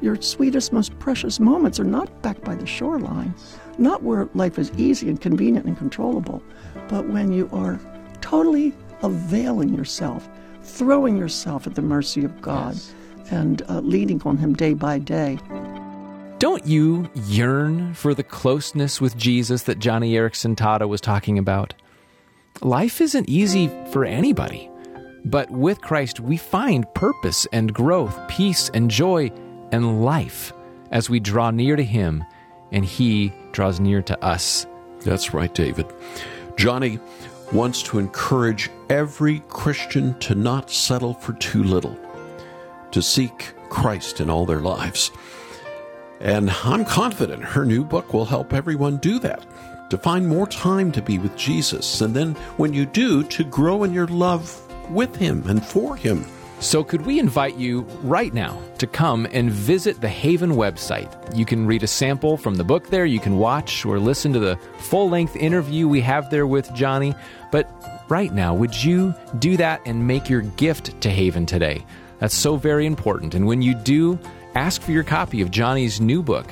your 0.00 0.20
sweetest, 0.20 0.72
most 0.72 0.98
precious 0.98 1.38
moments 1.38 1.78
are 1.78 1.84
not 1.84 2.22
back 2.22 2.42
by 2.42 2.56
the 2.56 2.66
shoreline, 2.66 3.34
not 3.78 4.02
where 4.02 4.28
life 4.34 4.58
is 4.58 4.72
easy 4.76 5.08
and 5.08 5.20
convenient 5.20 5.64
and 5.66 5.78
controllable, 5.78 6.42
but 6.88 7.08
when 7.08 7.32
you 7.32 7.48
are 7.52 7.78
totally 8.20 8.74
availing 9.02 9.72
yourself, 9.74 10.28
throwing 10.62 11.16
yourself 11.16 11.66
at 11.66 11.76
the 11.76 11.82
mercy 11.82 12.24
of 12.24 12.42
God, 12.42 12.76
and 13.30 13.62
uh, 13.68 13.80
leaning 13.80 14.20
on 14.24 14.36
Him 14.36 14.54
day 14.54 14.74
by 14.74 14.98
day. 14.98 15.38
Don't 16.42 16.66
you 16.66 17.08
yearn 17.14 17.94
for 17.94 18.14
the 18.14 18.24
closeness 18.24 19.00
with 19.00 19.16
Jesus 19.16 19.62
that 19.62 19.78
Joni 19.78 20.10
Eareckson 20.10 20.56
Tada 20.56 20.88
was 20.88 21.00
talking 21.00 21.38
about? 21.38 21.72
Life 22.62 23.00
isn't 23.00 23.28
easy 23.28 23.68
for 23.92 24.04
anybody, 24.04 24.68
but 25.24 25.48
with 25.52 25.80
Christ 25.80 26.18
we 26.18 26.36
find 26.36 26.92
purpose 26.94 27.46
and 27.52 27.72
growth, 27.72 28.18
peace 28.26 28.72
and 28.74 28.90
joy 28.90 29.30
and 29.70 30.04
life 30.04 30.52
as 30.90 31.08
we 31.08 31.20
draw 31.20 31.52
near 31.52 31.76
to 31.76 31.84
Him 31.84 32.24
and 32.72 32.84
He 32.84 33.32
draws 33.52 33.78
near 33.78 34.02
to 34.02 34.20
us. 34.24 34.66
That's 35.02 35.32
right, 35.32 35.54
David. 35.54 35.86
Joni 36.56 37.00
wants 37.52 37.84
to 37.84 38.00
encourage 38.00 38.68
every 38.90 39.44
Christian 39.48 40.18
to 40.18 40.34
not 40.34 40.72
settle 40.72 41.14
for 41.14 41.34
too 41.34 41.62
little, 41.62 41.96
to 42.90 43.00
seek 43.00 43.54
Christ 43.68 44.20
in 44.20 44.28
all 44.28 44.44
their 44.44 44.58
lives. 44.58 45.12
And 46.22 46.50
I'm 46.62 46.84
confident 46.84 47.42
her 47.42 47.64
new 47.64 47.84
book 47.84 48.14
will 48.14 48.24
help 48.24 48.52
everyone 48.54 48.98
do 48.98 49.18
that, 49.18 49.44
to 49.90 49.98
find 49.98 50.26
more 50.26 50.46
time 50.46 50.92
to 50.92 51.02
be 51.02 51.18
with 51.18 51.36
Jesus, 51.36 52.00
and 52.00 52.14
then 52.14 52.34
when 52.56 52.72
you 52.72 52.86
do, 52.86 53.24
to 53.24 53.42
grow 53.42 53.82
in 53.82 53.92
your 53.92 54.06
love 54.06 54.56
with 54.88 55.16
Him 55.16 55.42
and 55.48 55.64
for 55.64 55.96
Him. 55.96 56.24
So, 56.60 56.84
could 56.84 57.04
we 57.04 57.18
invite 57.18 57.56
you 57.56 57.80
right 58.04 58.32
now 58.32 58.62
to 58.78 58.86
come 58.86 59.26
and 59.32 59.50
visit 59.50 60.00
the 60.00 60.08
Haven 60.08 60.52
website? 60.52 61.36
You 61.36 61.44
can 61.44 61.66
read 61.66 61.82
a 61.82 61.88
sample 61.88 62.36
from 62.36 62.54
the 62.54 62.62
book 62.62 62.86
there, 62.86 63.04
you 63.04 63.18
can 63.18 63.38
watch 63.38 63.84
or 63.84 63.98
listen 63.98 64.32
to 64.32 64.38
the 64.38 64.56
full 64.78 65.10
length 65.10 65.34
interview 65.34 65.88
we 65.88 66.00
have 66.02 66.30
there 66.30 66.46
with 66.46 66.68
Joni. 66.68 67.18
But 67.50 67.68
right 68.08 68.32
now, 68.32 68.54
would 68.54 68.80
you 68.80 69.12
do 69.40 69.56
that 69.56 69.80
and 69.86 70.06
make 70.06 70.30
your 70.30 70.42
gift 70.42 71.00
to 71.00 71.10
Haven 71.10 71.46
today? 71.46 71.84
That's 72.20 72.36
so 72.36 72.54
very 72.54 72.86
important. 72.86 73.34
And 73.34 73.48
when 73.48 73.60
you 73.60 73.74
do, 73.74 74.16
ask 74.54 74.82
for 74.82 74.92
your 74.92 75.04
copy 75.04 75.40
of 75.40 75.50
Joni's 75.50 76.00
new 76.00 76.22
book. 76.22 76.46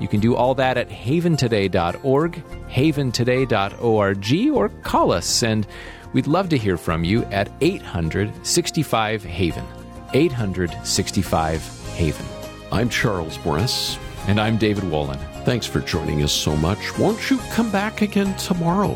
You 0.00 0.08
can 0.08 0.20
do 0.20 0.34
all 0.34 0.54
that 0.56 0.76
at 0.76 0.88
haventoday.org, 0.88 2.42
haventoday.org, 2.68 4.50
or 4.54 4.68
call 4.82 5.12
us, 5.12 5.42
and 5.42 5.66
we'd 6.12 6.26
love 6.26 6.48
to 6.48 6.58
hear 6.58 6.76
from 6.76 7.04
you 7.04 7.24
at 7.24 7.50
865 7.60 9.24
Haven. 9.24 9.64
865 10.12 11.94
Haven. 11.94 12.26
I'm 12.72 12.88
Charles 12.88 13.38
Morris. 13.44 13.98
And 14.26 14.40
I'm 14.40 14.56
David 14.56 14.84
Wolin. 14.84 15.18
Thanks 15.44 15.66
for 15.66 15.80
joining 15.80 16.22
us 16.22 16.32
so 16.32 16.56
much. 16.56 16.98
Won't 16.98 17.30
you 17.30 17.36
come 17.52 17.70
back 17.70 18.00
again 18.00 18.34
tomorrow? 18.36 18.94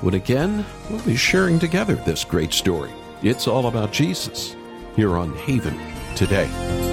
When 0.00 0.14
again, 0.14 0.64
we'll 0.88 1.04
be 1.04 1.16
sharing 1.16 1.58
together 1.58 1.96
this 1.96 2.24
great 2.24 2.52
story. 2.52 2.90
It's 3.22 3.46
all 3.46 3.66
about 3.66 3.92
Jesus 3.92 4.56
here 4.96 5.16
on 5.16 5.36
Haven 5.36 5.78
today. 6.16 6.83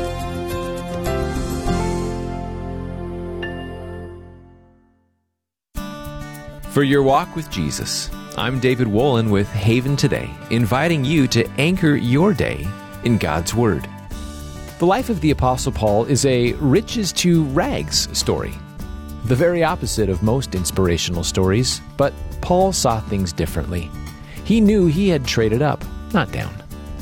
For 6.71 6.83
your 6.83 7.03
walk 7.03 7.35
with 7.35 7.49
Jesus, 7.49 8.09
I'm 8.37 8.61
David 8.61 8.87
Wolin 8.87 9.29
with 9.29 9.51
Haven 9.51 9.97
Today, 9.97 10.29
inviting 10.51 11.03
you 11.03 11.27
to 11.27 11.45
anchor 11.57 11.97
your 11.97 12.33
day 12.33 12.65
in 13.03 13.17
God's 13.17 13.53
Word. 13.53 13.89
The 14.79 14.85
life 14.85 15.09
of 15.09 15.19
the 15.19 15.31
Apostle 15.31 15.73
Paul 15.73 16.05
is 16.05 16.25
a 16.25 16.53
riches 16.53 17.11
to 17.11 17.43
rags 17.47 18.07
story. 18.17 18.53
The 19.25 19.35
very 19.35 19.65
opposite 19.65 20.07
of 20.09 20.23
most 20.23 20.55
inspirational 20.55 21.25
stories, 21.25 21.81
but 21.97 22.13
Paul 22.39 22.71
saw 22.71 23.01
things 23.01 23.33
differently. 23.33 23.91
He 24.45 24.61
knew 24.61 24.85
he 24.85 25.09
had 25.09 25.25
traded 25.25 25.61
up, 25.61 25.83
not 26.13 26.31
down. 26.31 26.53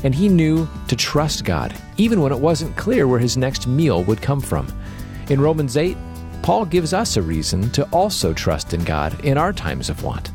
And 0.02 0.16
he 0.16 0.28
knew 0.28 0.68
to 0.88 0.96
trust 0.96 1.44
God, 1.44 1.72
even 1.96 2.20
when 2.20 2.32
it 2.32 2.40
wasn't 2.40 2.76
clear 2.76 3.06
where 3.06 3.20
his 3.20 3.36
next 3.36 3.68
meal 3.68 4.02
would 4.02 4.20
come 4.20 4.40
from. 4.40 4.66
In 5.28 5.40
Romans 5.40 5.76
8, 5.76 5.96
Paul 6.42 6.64
gives 6.64 6.92
us 6.92 7.16
a 7.16 7.22
reason 7.22 7.70
to 7.70 7.84
also 7.90 8.32
trust 8.32 8.72
in 8.74 8.82
God 8.84 9.24
in 9.24 9.36
our 9.36 9.52
times 9.52 9.90
of 9.90 10.02
want. 10.02 10.30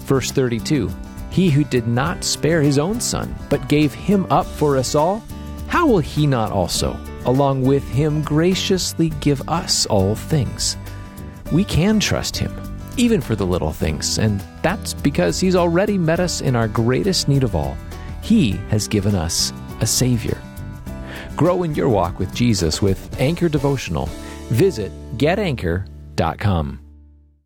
Verse 0.00 0.30
32 0.30 0.90
He 1.30 1.50
who 1.50 1.64
did 1.64 1.86
not 1.86 2.24
spare 2.24 2.62
his 2.62 2.78
own 2.78 3.00
son, 3.00 3.34
but 3.48 3.68
gave 3.68 3.92
him 3.94 4.26
up 4.30 4.46
for 4.46 4.76
us 4.76 4.94
all, 4.94 5.22
how 5.68 5.86
will 5.86 5.98
he 5.98 6.26
not 6.26 6.52
also, 6.52 6.98
along 7.24 7.62
with 7.62 7.82
him, 7.88 8.22
graciously 8.22 9.08
give 9.20 9.48
us 9.48 9.86
all 9.86 10.14
things? 10.14 10.76
We 11.52 11.64
can 11.64 11.98
trust 12.00 12.36
him, 12.36 12.54
even 12.96 13.20
for 13.20 13.34
the 13.34 13.46
little 13.46 13.72
things, 13.72 14.18
and 14.18 14.42
that's 14.62 14.94
because 14.94 15.40
he's 15.40 15.56
already 15.56 15.98
met 15.98 16.20
us 16.20 16.40
in 16.40 16.54
our 16.54 16.68
greatest 16.68 17.28
need 17.28 17.42
of 17.42 17.56
all. 17.56 17.76
He 18.22 18.52
has 18.70 18.88
given 18.88 19.14
us 19.14 19.52
a 19.80 19.86
Savior. 19.86 20.38
Grow 21.36 21.64
in 21.64 21.74
your 21.74 21.88
walk 21.88 22.18
with 22.18 22.32
Jesus 22.32 22.80
with 22.80 23.20
Anchor 23.20 23.48
Devotional. 23.48 24.08
Visit 24.50 24.92
getanchor.com. 25.16 26.83